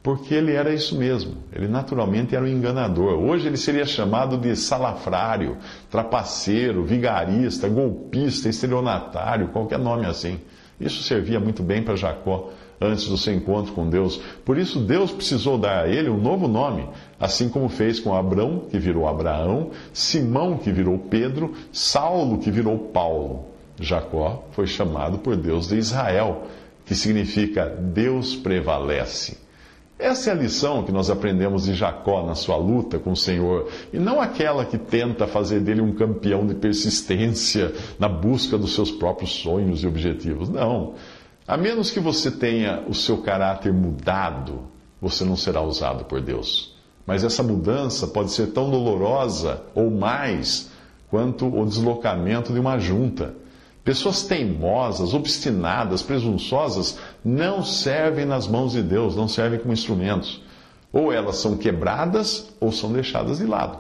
porque 0.07 0.37
ele 0.37 0.53
era 0.53 0.73
isso 0.73 0.97
mesmo, 0.97 1.35
ele 1.53 1.67
naturalmente 1.67 2.37
era 2.37 2.45
um 2.45 2.47
enganador. 2.47 3.15
Hoje 3.15 3.49
ele 3.49 3.57
seria 3.57 3.85
chamado 3.85 4.39
de 4.39 4.55
salafrário, 4.55 5.57
trapaceiro, 5.91 6.85
vigarista, 6.85 7.69
golpista, 7.69 8.49
estelionatário, 8.49 9.49
qualquer 9.49 9.81
nome 9.81 10.07
assim. 10.07 10.39
Isso 10.81 11.03
servia 11.03 11.41
muito 11.41 11.61
bem 11.61 11.83
para 11.83 11.97
Jacó 11.97 12.51
antes 12.81 13.09
do 13.09 13.19
seu 13.19 13.35
encontro 13.35 13.73
com 13.73 13.91
Deus. 13.91 14.21
Por 14.45 14.57
isso, 14.57 14.79
Deus 14.79 15.11
precisou 15.11 15.59
dar 15.59 15.87
a 15.87 15.89
ele 15.89 16.09
um 16.09 16.21
novo 16.21 16.47
nome, 16.47 16.89
assim 17.19 17.49
como 17.49 17.69
fez 17.69 17.99
com 17.99 18.15
Abrão, 18.15 18.63
que 18.71 18.79
virou 18.79 19.09
Abraão, 19.09 19.73
Simão, 19.93 20.57
que 20.57 20.71
virou 20.71 21.01
Pedro, 21.01 21.53
Saulo, 21.73 22.39
que 22.39 22.49
virou 22.53 22.79
Paulo. 22.79 23.47
Jacó 23.81 24.45
foi 24.53 24.69
chamado 24.69 25.19
por 25.19 25.35
Deus 25.35 25.67
de 25.67 25.79
Israel, 25.79 26.45
que 26.85 26.95
significa 26.95 27.67
Deus 27.67 28.37
prevalece. 28.37 29.46
Essa 29.99 30.31
é 30.31 30.33
a 30.33 30.37
lição 30.37 30.83
que 30.83 30.93
nós 30.93 31.09
aprendemos 31.09 31.65
de 31.65 31.75
Jacó 31.75 32.25
na 32.25 32.35
sua 32.35 32.57
luta 32.57 32.99
com 32.99 33.13
o 33.13 33.17
Senhor, 33.17 33.69
e 33.93 33.99
não 33.99 34.21
aquela 34.21 34.65
que 34.65 34.77
tenta 34.77 35.27
fazer 35.27 35.61
dele 35.61 35.81
um 35.81 35.95
campeão 35.95 36.47
de 36.47 36.55
persistência 36.55 37.73
na 37.99 38.09
busca 38.09 38.59
dos 38.59 38.75
seus 38.75 38.91
próprios 38.91 39.33
sonhos 39.33 39.83
e 39.83 39.87
objetivos. 39.87 40.49
Não. 40.49 40.95
A 41.49 41.57
menos 41.57 41.91
que 41.91 42.01
você 42.01 42.31
tenha 42.31 42.83
o 42.87 42.95
seu 42.95 43.19
caráter 43.19 43.73
mudado 43.73 44.77
você 45.01 45.25
não 45.25 45.37
será 45.37 45.61
usado 45.61 46.05
por 46.05 46.21
Deus. 46.21 46.75
Mas 47.07 47.23
essa 47.23 47.43
mudança 47.43 48.07
pode 48.07 48.33
ser 48.33 48.49
tão 48.49 48.71
dolorosa 48.71 49.63
ou 49.75 49.91
mais 49.91 50.71
quanto 51.09 51.47
o 51.47 51.65
deslocamento 51.65 52.53
de 52.53 52.59
uma 52.59 52.79
junta. 52.79 53.35
Pessoas 53.87 54.25
teimosas, 54.25 55.15
obstinadas, 55.15 56.03
presunçosas 56.03 56.99
não 57.25 57.63
servem 57.63 58.25
nas 58.25 58.49
mãos 58.49 58.73
de 58.73 58.83
Deus, 58.83 59.15
não 59.15 59.29
servem 59.29 59.61
como 59.61 59.73
instrumentos. 59.73 60.43
Ou 60.93 61.13
elas 61.13 61.37
são 61.37 61.57
quebradas 61.57 62.53
ou 62.59 62.73
são 62.73 62.93
deixadas 62.93 63.39
de 63.39 63.47
lado. 63.47 63.79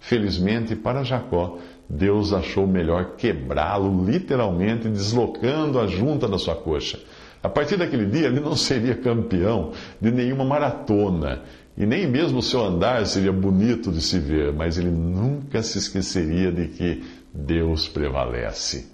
Felizmente 0.00 0.74
para 0.74 1.04
Jacó, 1.04 1.58
Deus 1.88 2.32
achou 2.32 2.66
melhor 2.66 3.14
quebrá-lo, 3.16 4.04
literalmente 4.04 4.88
deslocando 4.88 5.78
a 5.78 5.86
junta 5.86 6.26
da 6.26 6.36
sua 6.36 6.56
coxa. 6.56 6.98
A 7.40 7.48
partir 7.48 7.76
daquele 7.76 8.06
dia, 8.06 8.26
ele 8.26 8.40
não 8.40 8.56
seria 8.56 8.96
campeão 8.96 9.70
de 10.00 10.10
nenhuma 10.10 10.44
maratona. 10.44 11.42
E 11.78 11.86
nem 11.86 12.08
mesmo 12.08 12.40
o 12.40 12.42
seu 12.42 12.64
andar 12.64 13.06
seria 13.06 13.32
bonito 13.32 13.92
de 13.92 14.00
se 14.00 14.18
ver, 14.18 14.52
mas 14.52 14.78
ele 14.78 14.90
nunca 14.90 15.62
se 15.62 15.78
esqueceria 15.78 16.50
de 16.50 16.66
que 16.66 17.04
Deus 17.32 17.86
prevalece. 17.86 18.92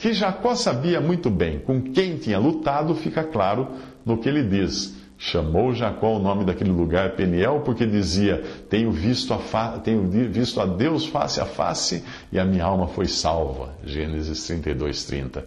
Que 0.00 0.14
Jacó 0.14 0.54
sabia 0.54 0.98
muito 0.98 1.28
bem 1.28 1.58
com 1.58 1.78
quem 1.82 2.16
tinha 2.16 2.38
lutado, 2.38 2.94
fica 2.94 3.22
claro 3.22 3.68
no 4.04 4.16
que 4.16 4.30
ele 4.30 4.42
diz. 4.42 4.96
Chamou 5.18 5.74
Jacó 5.74 6.16
o 6.16 6.18
nome 6.18 6.42
daquele 6.42 6.70
lugar 6.70 7.10
Peniel, 7.10 7.60
porque 7.66 7.84
dizia: 7.84 8.42
Tenho 8.70 8.90
visto 8.90 9.34
a, 9.34 9.78
tenho 9.78 10.08
visto 10.08 10.58
a 10.58 10.64
Deus 10.64 11.04
face 11.04 11.38
a 11.38 11.44
face 11.44 12.02
e 12.32 12.38
a 12.38 12.46
minha 12.46 12.64
alma 12.64 12.88
foi 12.88 13.06
salva. 13.06 13.74
Gênesis 13.84 14.46
32, 14.46 15.04
30. 15.04 15.44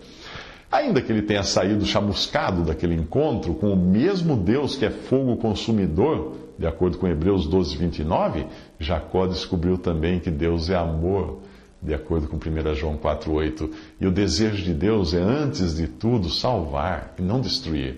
Ainda 0.71 1.01
que 1.01 1.11
ele 1.11 1.23
tenha 1.23 1.41
saído 1.41 1.83
chamuscado 1.83 2.61
daquele 2.61 2.93
encontro 2.93 3.55
com 3.55 3.73
o 3.73 3.75
mesmo 3.75 4.35
Deus 4.35 4.75
que 4.75 4.85
é 4.85 4.91
fogo 4.91 5.35
consumidor, 5.37 6.37
de 6.59 6.67
acordo 6.67 6.99
com 6.99 7.07
Hebreus 7.07 7.47
12, 7.47 7.75
29, 7.75 8.45
Jacó 8.79 9.25
descobriu 9.25 9.79
também 9.79 10.19
que 10.19 10.29
Deus 10.29 10.69
é 10.69 10.75
amor, 10.75 11.39
de 11.83 11.93
acordo 11.93 12.27
com 12.27 12.37
1 12.37 12.75
João 12.75 12.97
4, 12.97 13.31
8. 13.31 13.69
E 13.99 14.07
o 14.07 14.11
desejo 14.11 14.63
de 14.63 14.73
Deus 14.73 15.13
é, 15.13 15.21
antes 15.21 15.75
de 15.75 15.87
tudo, 15.87 16.29
salvar 16.29 17.13
e 17.19 17.21
não 17.21 17.41
destruir. 17.41 17.97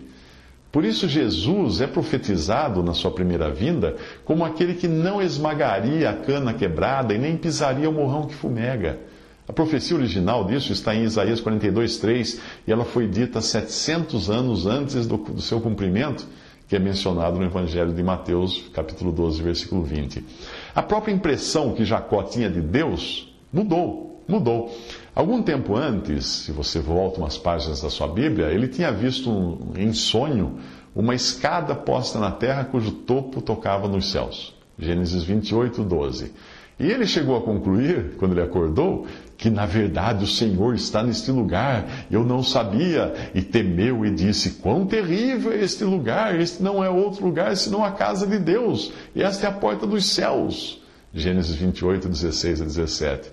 Por 0.71 0.83
isso, 0.83 1.07
Jesus 1.07 1.79
é 1.79 1.87
profetizado 1.87 2.83
na 2.83 2.93
sua 2.93 3.11
primeira 3.11 3.49
vinda 3.49 3.95
como 4.25 4.43
aquele 4.43 4.73
que 4.73 4.89
não 4.89 5.21
esmagaria 5.21 6.09
a 6.09 6.13
cana 6.13 6.53
quebrada 6.53 7.13
e 7.13 7.17
nem 7.17 7.37
pisaria 7.37 7.89
o 7.89 7.93
morrão 7.93 8.27
que 8.27 8.35
fumega. 8.35 8.99
A 9.47 9.53
profecia 9.53 9.95
original 9.95 10.43
disso 10.43 10.73
está 10.73 10.93
em 10.95 11.03
Isaías 11.03 11.39
42, 11.39 11.97
3, 11.97 12.41
e 12.67 12.71
ela 12.71 12.83
foi 12.83 13.07
dita 13.07 13.39
700 13.39 14.29
anos 14.29 14.65
antes 14.65 15.05
do, 15.05 15.17
do 15.17 15.41
seu 15.41 15.61
cumprimento, 15.61 16.27
que 16.67 16.75
é 16.75 16.79
mencionado 16.79 17.37
no 17.37 17.45
Evangelho 17.45 17.93
de 17.93 18.01
Mateus, 18.01 18.69
capítulo 18.73 19.11
12, 19.11 19.43
versículo 19.43 19.83
20. 19.83 20.25
A 20.73 20.81
própria 20.81 21.13
impressão 21.13 21.73
que 21.73 21.85
Jacó 21.85 22.23
tinha 22.23 22.49
de 22.49 22.59
Deus 22.59 23.34
mudou, 23.51 24.23
mudou. 24.27 24.75
Algum 25.13 25.41
tempo 25.41 25.75
antes, 25.75 26.25
se 26.25 26.51
você 26.51 26.79
volta 26.79 27.19
umas 27.19 27.37
páginas 27.37 27.81
da 27.81 27.89
sua 27.89 28.07
Bíblia, 28.07 28.47
ele 28.47 28.67
tinha 28.67 28.91
visto 28.91 29.29
um, 29.29 29.73
em 29.77 29.93
sonho 29.93 30.57
uma 30.95 31.13
escada 31.13 31.75
posta 31.75 32.19
na 32.19 32.31
terra 32.31 32.63
cujo 32.65 32.91
topo 32.91 33.41
tocava 33.41 33.87
nos 33.87 34.11
céus. 34.11 34.53
Gênesis 34.77 35.23
28, 35.23 35.83
12. 35.83 36.33
E 36.77 36.91
ele 36.91 37.05
chegou 37.05 37.37
a 37.37 37.41
concluir, 37.41 38.15
quando 38.17 38.33
ele 38.33 38.41
acordou, 38.41 39.07
que 39.37 39.49
na 39.49 39.65
verdade 39.65 40.25
o 40.25 40.27
Senhor 40.27 40.75
está 40.75 41.01
neste 41.01 41.31
lugar. 41.31 42.05
Eu 42.11 42.25
não 42.25 42.43
sabia, 42.43 43.13
e 43.33 43.41
temeu 43.41 44.05
e 44.05 44.11
disse: 44.11 44.55
Quão 44.55 44.85
terrível 44.85 45.53
é 45.53 45.63
este 45.63 45.85
lugar! 45.85 46.37
Este 46.37 46.61
não 46.61 46.83
é 46.83 46.89
outro 46.89 47.25
lugar 47.25 47.55
senão 47.55 47.83
a 47.83 47.91
casa 47.91 48.27
de 48.27 48.37
Deus, 48.37 48.91
e 49.15 49.23
esta 49.23 49.45
é 49.47 49.49
a 49.49 49.53
porta 49.53 49.87
dos 49.87 50.05
céus. 50.05 50.81
Gênesis 51.15 51.55
28, 51.55 52.09
16 52.09 52.61
a 52.61 52.65
17. 52.65 53.31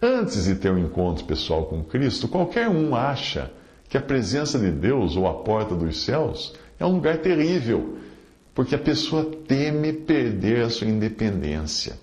Antes 0.00 0.44
de 0.44 0.54
ter 0.54 0.70
um 0.70 0.78
encontro 0.78 1.24
pessoal 1.24 1.66
com 1.66 1.82
Cristo, 1.82 2.28
qualquer 2.28 2.68
um 2.68 2.94
acha 2.94 3.50
que 3.88 3.98
a 3.98 4.00
presença 4.00 4.60
de 4.60 4.70
Deus 4.70 5.16
ou 5.16 5.26
a 5.26 5.34
porta 5.34 5.74
dos 5.74 6.04
céus 6.04 6.54
é 6.78 6.86
um 6.86 6.92
lugar 6.92 7.18
terrível, 7.18 7.96
porque 8.54 8.76
a 8.76 8.78
pessoa 8.78 9.24
teme 9.24 9.92
perder 9.92 10.62
a 10.62 10.70
sua 10.70 10.86
independência. 10.86 11.98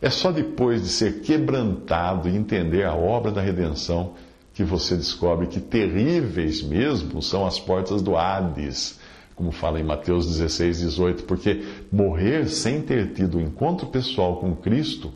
É 0.00 0.10
só 0.10 0.30
depois 0.30 0.80
de 0.82 0.90
ser 0.90 1.22
quebrantado 1.22 2.28
e 2.28 2.36
entender 2.36 2.84
a 2.84 2.94
obra 2.94 3.32
da 3.32 3.40
redenção 3.40 4.14
que 4.54 4.62
você 4.62 4.94
descobre 4.94 5.48
que 5.48 5.58
terríveis 5.58 6.62
mesmo 6.62 7.20
são 7.20 7.44
as 7.44 7.58
portas 7.58 8.00
do 8.00 8.16
Hades, 8.16 9.00
como 9.36 9.52
fala 9.52 9.78
em 9.78 9.84
Mateus 9.84 10.26
16, 10.26 10.80
18, 10.80 11.24
porque 11.24 11.62
morrer 11.92 12.48
sem 12.48 12.80
ter 12.80 13.12
tido 13.12 13.38
encontro 13.38 13.86
pessoal 13.86 14.40
com 14.40 14.56
Cristo, 14.56 15.12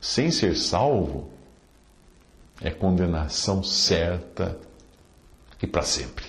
sem 0.00 0.30
ser 0.30 0.56
salvo, 0.56 1.28
é 2.60 2.70
condenação 2.70 3.62
certa 3.64 4.56
e 5.60 5.66
para 5.66 5.82
sempre. 5.82 6.24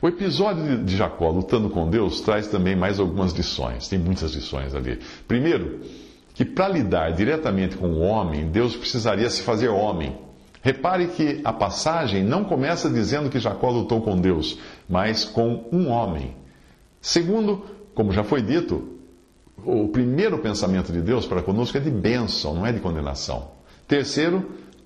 O 0.00 0.08
episódio 0.08 0.84
de 0.84 0.96
Jacó 0.96 1.28
lutando 1.28 1.68
com 1.68 1.90
Deus 1.90 2.20
traz 2.20 2.46
também 2.46 2.74
mais 2.74 2.98
algumas 2.98 3.32
lições, 3.32 3.88
tem 3.88 3.98
muitas 3.98 4.32
lições 4.32 4.74
ali. 4.74 5.00
Primeiro, 5.26 5.80
que 6.34 6.44
para 6.44 6.68
lidar 6.68 7.10
diretamente 7.10 7.76
com 7.76 7.88
o 7.88 8.00
homem, 8.00 8.48
Deus 8.48 8.76
precisaria 8.76 9.28
se 9.28 9.42
fazer 9.42 9.68
homem. 9.68 10.16
Repare 10.68 11.06
que 11.06 11.40
a 11.44 11.50
passagem 11.50 12.22
não 12.22 12.44
começa 12.44 12.90
dizendo 12.90 13.30
que 13.30 13.40
Jacó 13.40 13.70
lutou 13.70 14.02
com 14.02 14.20
Deus, 14.20 14.58
mas 14.86 15.24
com 15.24 15.64
um 15.72 15.88
homem. 15.88 16.36
Segundo, 17.00 17.64
como 17.94 18.12
já 18.12 18.22
foi 18.22 18.42
dito, 18.42 18.86
o 19.64 19.88
primeiro 19.88 20.36
pensamento 20.40 20.92
de 20.92 21.00
Deus 21.00 21.24
para 21.24 21.40
conosco 21.40 21.78
é 21.78 21.80
de 21.80 21.90
bênção, 21.90 22.52
não 22.52 22.66
é 22.66 22.72
de 22.72 22.80
condenação. 22.80 23.52
Terceiro, 23.86 24.44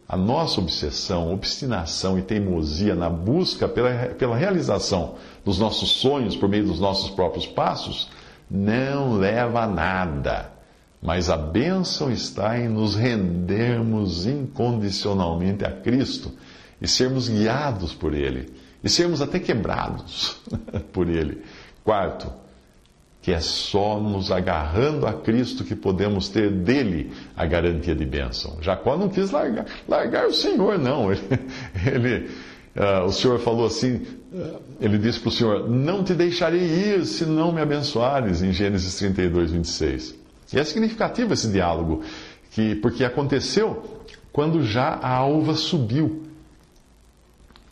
a 0.08 0.16
nossa 0.16 0.60
obsessão, 0.60 1.34
obstinação 1.34 2.16
e 2.16 2.22
teimosia 2.22 2.94
na 2.94 3.10
busca 3.10 3.66
pela, 3.66 3.90
pela 4.10 4.36
realização 4.36 5.16
dos 5.44 5.58
nossos 5.58 5.90
sonhos 5.90 6.36
por 6.36 6.48
meio 6.48 6.64
dos 6.64 6.78
nossos 6.78 7.10
próprios 7.10 7.44
passos 7.44 8.08
não 8.48 9.14
leva 9.14 9.64
a 9.64 9.66
nada 9.66 10.52
mas 11.02 11.28
a 11.28 11.36
bênção 11.36 12.12
está 12.12 12.56
em 12.56 12.68
nos 12.68 12.94
rendermos 12.94 14.24
incondicionalmente 14.24 15.64
a 15.64 15.72
Cristo 15.72 16.30
e 16.80 16.86
sermos 16.86 17.28
guiados 17.28 17.92
por 17.92 18.14
Ele, 18.14 18.50
e 18.84 18.88
sermos 18.88 19.20
até 19.20 19.40
quebrados 19.40 20.40
por 20.92 21.08
Ele. 21.08 21.42
Quarto, 21.82 22.32
que 23.20 23.32
é 23.32 23.40
só 23.40 23.98
nos 23.98 24.30
agarrando 24.30 25.04
a 25.04 25.12
Cristo 25.12 25.64
que 25.64 25.74
podemos 25.74 26.28
ter 26.28 26.50
dele 26.50 27.12
a 27.36 27.44
garantia 27.46 27.96
de 27.96 28.04
bênção. 28.04 28.58
Jacó 28.60 28.96
não 28.96 29.08
quis 29.08 29.32
largar, 29.32 29.66
largar 29.88 30.26
o 30.26 30.32
Senhor, 30.32 30.78
não. 30.78 31.10
Ele, 31.12 31.20
ele 31.84 32.30
uh, 32.76 33.04
o 33.06 33.12
Senhor 33.12 33.40
falou 33.40 33.66
assim, 33.66 34.02
uh, 34.32 34.60
ele 34.80 34.98
disse 34.98 35.18
para 35.18 35.28
o 35.28 35.32
Senhor: 35.32 35.68
Não 35.68 36.02
te 36.02 36.14
deixarei 36.14 36.62
ir 36.62 37.04
se 37.06 37.24
não 37.24 37.52
me 37.52 37.60
abençoares, 37.60 38.42
em 38.42 38.52
Gênesis 38.52 38.96
32, 38.96 39.52
26. 39.52 40.21
E 40.52 40.58
é 40.58 40.64
significativo 40.64 41.32
esse 41.32 41.48
diálogo, 41.48 42.02
que, 42.50 42.74
porque 42.76 43.04
aconteceu 43.04 44.02
quando 44.32 44.62
já 44.62 44.98
a 45.02 45.14
alva 45.14 45.54
subiu. 45.54 46.22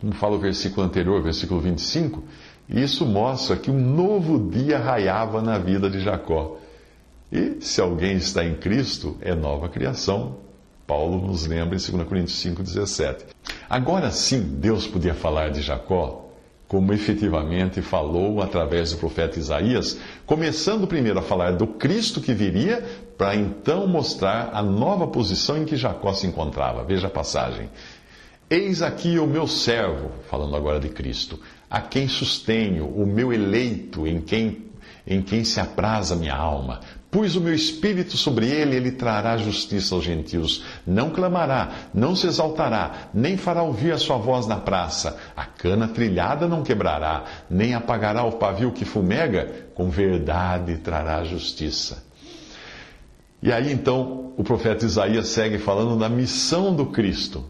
Como 0.00 0.12
fala 0.14 0.36
o 0.36 0.40
versículo 0.40 0.86
anterior, 0.86 1.22
versículo 1.22 1.60
25, 1.60 2.22
e 2.68 2.82
isso 2.82 3.04
mostra 3.04 3.56
que 3.56 3.70
um 3.70 3.78
novo 3.78 4.50
dia 4.50 4.78
raiava 4.78 5.42
na 5.42 5.58
vida 5.58 5.90
de 5.90 6.00
Jacó. 6.00 6.58
E 7.30 7.58
se 7.60 7.80
alguém 7.80 8.16
está 8.16 8.44
em 8.44 8.54
Cristo, 8.54 9.16
é 9.20 9.34
nova 9.34 9.68
criação. 9.68 10.36
Paulo 10.86 11.26
nos 11.26 11.46
lembra 11.46 11.76
em 11.76 11.90
2 11.90 12.08
Coríntios 12.08 12.42
5,17. 12.42 13.26
Agora 13.68 14.10
sim, 14.10 14.40
Deus 14.40 14.86
podia 14.86 15.14
falar 15.14 15.50
de 15.50 15.60
Jacó 15.60 16.29
como 16.70 16.92
efetivamente 16.92 17.82
falou 17.82 18.40
através 18.40 18.92
do 18.92 18.98
profeta 18.98 19.40
Isaías, 19.40 19.98
começando 20.24 20.86
primeiro 20.86 21.18
a 21.18 21.22
falar 21.22 21.56
do 21.56 21.66
Cristo 21.66 22.20
que 22.20 22.32
viria, 22.32 22.80
para 23.18 23.34
então 23.34 23.88
mostrar 23.88 24.50
a 24.52 24.62
nova 24.62 25.08
posição 25.08 25.58
em 25.58 25.64
que 25.64 25.74
Jacó 25.74 26.12
se 26.12 26.28
encontrava. 26.28 26.84
Veja 26.84 27.08
a 27.08 27.10
passagem. 27.10 27.68
Eis 28.48 28.82
aqui 28.82 29.18
o 29.18 29.26
meu 29.26 29.48
servo, 29.48 30.12
falando 30.30 30.54
agora 30.54 30.78
de 30.78 30.90
Cristo, 30.90 31.40
a 31.68 31.80
quem 31.80 32.06
sustenho, 32.06 32.86
o 32.86 33.04
meu 33.04 33.32
eleito, 33.32 34.06
em 34.06 34.20
quem, 34.20 34.66
em 35.04 35.20
quem 35.20 35.42
se 35.42 35.58
apraz 35.58 36.12
a 36.12 36.16
minha 36.16 36.36
alma. 36.36 36.78
Pus 37.10 37.34
o 37.34 37.40
meu 37.40 37.52
espírito 37.52 38.16
sobre 38.16 38.46
ele, 38.46 38.76
ele 38.76 38.92
trará 38.92 39.36
justiça 39.36 39.96
aos 39.96 40.04
gentios. 40.04 40.62
Não 40.86 41.10
clamará, 41.10 41.88
não 41.92 42.14
se 42.14 42.28
exaltará, 42.28 43.08
nem 43.12 43.36
fará 43.36 43.64
ouvir 43.64 43.92
a 43.92 43.98
sua 43.98 44.16
voz 44.16 44.46
na 44.46 44.58
praça. 44.58 45.18
A 45.36 45.44
cana 45.44 45.88
trilhada 45.88 46.46
não 46.46 46.62
quebrará, 46.62 47.24
nem 47.50 47.74
apagará 47.74 48.22
o 48.22 48.32
pavio 48.32 48.70
que 48.70 48.84
fumega. 48.84 49.70
Com 49.74 49.90
verdade 49.90 50.76
trará 50.78 51.24
justiça. 51.24 52.04
E 53.42 53.50
aí 53.50 53.72
então 53.72 54.32
o 54.36 54.44
profeta 54.44 54.84
Isaías 54.84 55.28
segue 55.28 55.58
falando 55.58 55.98
da 55.98 56.08
missão 56.08 56.74
do 56.74 56.86
Cristo. 56.86 57.44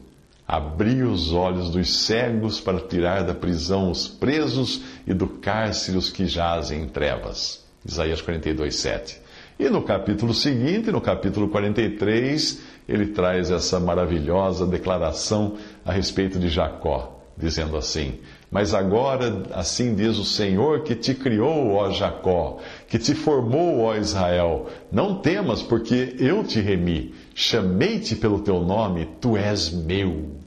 Abrir 0.49 1.05
os 1.05 1.33
olhos 1.33 1.70
dos 1.70 2.07
cegos 2.07 2.61
para 2.61 2.81
tirar 2.81 3.25
da 3.25 3.35
prisão 3.35 3.90
os 3.90 4.09
presos 4.09 4.81
e 5.07 5.12
do 5.12 5.29
cárcere 5.29 5.99
os 5.99 6.09
que 6.09 6.25
jazem 6.25 6.83
em 6.83 6.88
trevas. 6.88 7.62
Isaías 7.85 8.20
42, 8.23 8.75
7. 8.75 9.29
E 9.61 9.68
no 9.68 9.83
capítulo 9.83 10.33
seguinte, 10.33 10.90
no 10.90 11.03
capítulo 11.03 11.46
43, 11.51 12.62
ele 12.88 13.09
traz 13.09 13.51
essa 13.51 13.79
maravilhosa 13.79 14.66
declaração 14.66 15.59
a 15.85 15.92
respeito 15.92 16.38
de 16.38 16.49
Jacó, 16.49 17.20
dizendo 17.37 17.77
assim: 17.77 18.14
Mas 18.51 18.73
agora, 18.73 19.42
assim 19.53 19.94
diz 19.94 20.16
o 20.16 20.25
Senhor 20.25 20.83
que 20.83 20.94
te 20.94 21.14
criou, 21.14 21.73
ó 21.75 21.90
Jacó, 21.90 22.57
que 22.88 22.99
te 22.99 23.14
formou, 23.14 23.81
ó 23.81 23.94
Israel, 23.94 24.66
não 24.90 25.16
temas, 25.16 25.62
porque 25.62 26.16
eu 26.18 26.42
te 26.42 26.59
remi, 26.59 27.14
chamei-te 27.35 28.16
pelo 28.16 28.40
teu 28.40 28.61
nome, 28.61 29.11
tu 29.20 29.37
és 29.37 29.70
meu. 29.70 30.40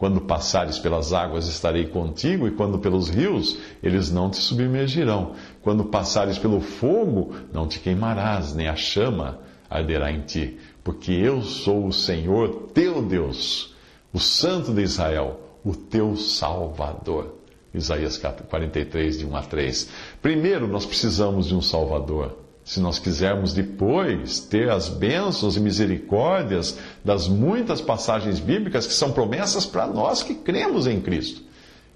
Quando 0.00 0.22
passares 0.22 0.78
pelas 0.78 1.12
águas, 1.12 1.46
estarei 1.46 1.86
contigo, 1.86 2.48
e 2.48 2.52
quando 2.52 2.78
pelos 2.78 3.10
rios, 3.10 3.58
eles 3.82 4.10
não 4.10 4.30
te 4.30 4.38
submergirão. 4.38 5.34
Quando 5.60 5.84
passares 5.84 6.38
pelo 6.38 6.58
fogo, 6.62 7.34
não 7.52 7.68
te 7.68 7.78
queimarás, 7.80 8.54
nem 8.54 8.66
a 8.66 8.74
chama 8.74 9.40
arderá 9.68 10.10
em 10.10 10.22
ti, 10.22 10.58
porque 10.82 11.12
eu 11.12 11.42
sou 11.42 11.86
o 11.86 11.92
Senhor 11.92 12.70
teu 12.72 13.02
Deus, 13.02 13.74
o 14.10 14.18
Santo 14.18 14.72
de 14.72 14.80
Israel, 14.80 15.38
o 15.62 15.76
teu 15.76 16.16
Salvador. 16.16 17.34
Isaías 17.74 18.16
43, 18.16 19.18
de 19.18 19.26
1 19.26 19.36
a 19.36 19.42
3. 19.42 19.90
Primeiro, 20.22 20.66
nós 20.66 20.86
precisamos 20.86 21.48
de 21.48 21.54
um 21.54 21.60
Salvador 21.60 22.38
se 22.64 22.80
nós 22.80 22.98
quisermos 22.98 23.52
depois 23.52 24.40
ter 24.40 24.70
as 24.70 24.88
bênçãos 24.88 25.56
e 25.56 25.60
misericórdias 25.60 26.78
das 27.04 27.26
muitas 27.26 27.80
passagens 27.80 28.38
bíblicas 28.38 28.86
que 28.86 28.92
são 28.92 29.12
promessas 29.12 29.66
para 29.66 29.86
nós 29.86 30.22
que 30.22 30.34
cremos 30.34 30.86
em 30.86 31.00
Cristo. 31.00 31.42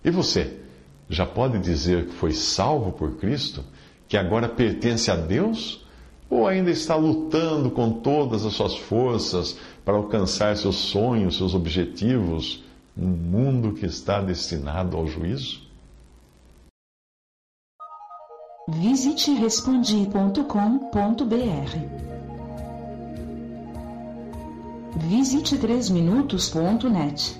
E 0.04 0.10
você, 0.10 0.58
já 1.08 1.26
pode 1.26 1.58
dizer 1.58 2.06
que 2.06 2.14
foi 2.14 2.32
salvo 2.32 2.92
por 2.92 3.16
Cristo? 3.16 3.62
Que 4.08 4.16
agora 4.16 4.48
pertence 4.48 5.10
a 5.10 5.16
Deus? 5.16 5.84
Ou 6.28 6.46
ainda 6.46 6.70
está 6.70 6.96
lutando 6.96 7.70
com 7.70 7.92
todas 7.92 8.44
as 8.44 8.54
suas 8.54 8.74
forças 8.74 9.56
para 9.84 9.96
alcançar 9.96 10.56
seus 10.56 10.76
sonhos, 10.76 11.36
seus 11.36 11.54
objetivos, 11.54 12.64
num 12.96 13.08
mundo 13.08 13.74
que 13.74 13.86
está 13.86 14.20
destinado 14.20 14.96
ao 14.96 15.06
juízo? 15.06 15.63
Visite 18.68 19.36
respondi.com.br. 19.36 20.14
Visite 24.96 25.60
3minutos.net. 25.60 27.38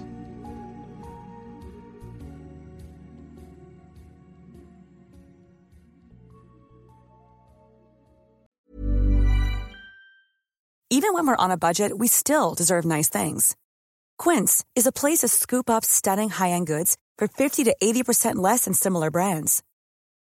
Even 10.91 11.15
when 11.15 11.27
we're 11.27 11.37
on 11.37 11.51
a 11.51 11.57
budget, 11.57 11.97
we 11.99 12.07
still 12.07 12.55
deserve 12.55 12.85
nice 12.85 13.09
things. 13.09 13.57
Quince 14.19 14.63
is 14.77 14.87
a 14.87 14.93
place 14.93 15.19
to 15.21 15.29
scoop 15.29 15.71
up 15.71 15.85
stunning 15.85 16.29
high-end 16.29 16.67
goods 16.67 16.97
for 17.17 17.29
50 17.29 17.65
to 17.65 17.75
80% 17.83 18.37
less 18.37 18.67
than 18.67 18.75
similar 18.75 19.11
brands. 19.11 19.63